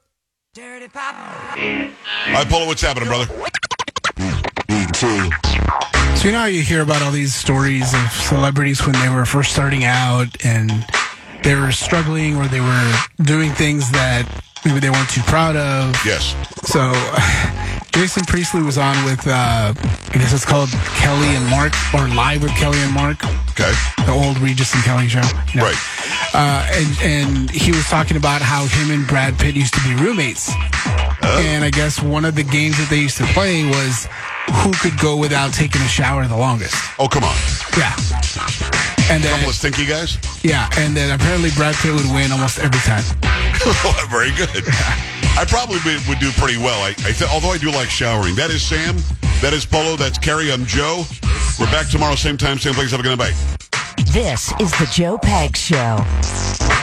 Dirty 0.53 0.87
pop. 0.87 1.15
All 1.57 2.33
right, 2.33 2.47
Polo, 2.47 2.65
what's 2.65 2.81
happening, 2.81 3.09
brother? 3.09 3.25
So 6.15 6.25
you 6.25 6.31
know 6.31 6.39
how 6.39 6.45
you 6.45 6.61
hear 6.61 6.81
about 6.81 7.01
all 7.01 7.11
these 7.11 7.35
stories 7.35 7.93
of 7.93 8.11
celebrities 8.11 8.85
when 8.85 8.93
they 8.99 9.09
were 9.09 9.25
first 9.25 9.51
starting 9.51 9.83
out 9.83 10.45
and 10.45 10.71
they 11.43 11.55
were 11.55 11.71
struggling 11.71 12.35
or 12.35 12.47
they 12.47 12.61
were 12.61 12.93
doing 13.23 13.51
things 13.51 13.91
that 13.91 14.27
maybe 14.65 14.79
they 14.79 14.89
weren't 14.89 15.09
too 15.09 15.21
proud 15.23 15.55
of. 15.55 15.95
Yes. 16.05 16.35
So 16.67 16.91
Jason 17.91 18.25
Priestley 18.25 18.63
was 18.63 18.77
on 18.77 19.03
with, 19.05 19.25
uh, 19.27 19.73
I 19.75 20.13
guess 20.13 20.33
it's 20.33 20.45
called 20.45 20.69
Kelly 20.99 21.27
and 21.35 21.45
Mark, 21.49 21.73
or 21.93 22.07
Live 22.07 22.43
with 22.43 22.51
Kelly 22.51 22.77
and 22.79 22.93
Mark. 22.93 23.23
Okay. 23.51 23.71
The 24.05 24.11
old 24.11 24.37
Regis 24.39 24.73
and 24.73 24.83
Kelly 24.83 25.07
show. 25.07 25.21
You 25.53 25.61
know? 25.61 25.67
Right. 25.67 25.77
Uh, 26.33 26.67
and, 26.71 27.01
and 27.01 27.51
he 27.51 27.71
was 27.71 27.85
talking 27.85 28.17
about 28.17 28.41
how 28.41 28.65
him 28.67 28.91
and 28.91 29.07
Brad 29.07 29.37
Pitt 29.39 29.55
used 29.55 29.73
to 29.73 29.81
be 29.81 29.95
roommates. 29.95 30.51
Uh. 30.55 31.41
And 31.45 31.63
I 31.63 31.69
guess 31.69 32.01
one 32.01 32.25
of 32.25 32.35
the 32.35 32.43
games 32.43 32.77
that 32.77 32.89
they 32.89 32.99
used 32.99 33.17
to 33.17 33.25
play 33.33 33.65
was 33.65 34.07
who 34.63 34.71
could 34.73 34.97
go 34.99 35.17
without 35.17 35.53
taking 35.53 35.81
a 35.81 35.87
shower 35.87 36.25
the 36.27 36.37
longest. 36.37 36.75
Oh, 36.99 37.07
come 37.07 37.23
on. 37.23 37.35
Yeah. 37.77 37.95
And 39.09 39.23
then, 39.23 39.33
a 39.33 39.35
couple 39.37 39.49
of 39.49 39.55
stinky 39.55 39.85
guys? 39.85 40.17
Yeah, 40.43 40.69
and 40.77 40.95
then 40.95 41.11
apparently 41.11 41.49
Brad 41.55 41.75
Pitt 41.75 41.93
would 41.93 42.05
win 42.13 42.31
almost 42.31 42.59
every 42.59 42.79
time. 42.81 43.03
Very 44.09 44.31
good. 44.35 44.63
I 45.37 45.45
probably 45.47 45.79
would 46.07 46.19
do 46.19 46.31
pretty 46.33 46.57
well. 46.57 46.81
I, 46.83 46.89
I 46.89 47.11
th- 47.11 47.29
although 47.31 47.49
I 47.51 47.57
do 47.57 47.71
like 47.71 47.89
showering. 47.89 48.35
That 48.35 48.51
is 48.51 48.61
Sam. 48.61 48.97
That 49.41 49.53
is 49.53 49.65
Polo. 49.65 49.95
That's 49.95 50.17
Carrie. 50.17 50.51
I'm 50.51 50.65
Joe. 50.65 51.03
We're 51.59 51.71
back 51.71 51.89
tomorrow, 51.89 52.15
same 52.15 52.37
time, 52.37 52.59
same 52.59 52.73
place. 52.73 52.91
Have 52.91 52.99
a 52.99 53.03
good 53.03 53.17
night. 53.17 53.35
This 54.13 54.53
is 54.59 54.71
the 54.71 54.89
Joe 54.91 55.17
Pags 55.17 55.57
Show. 55.57 56.78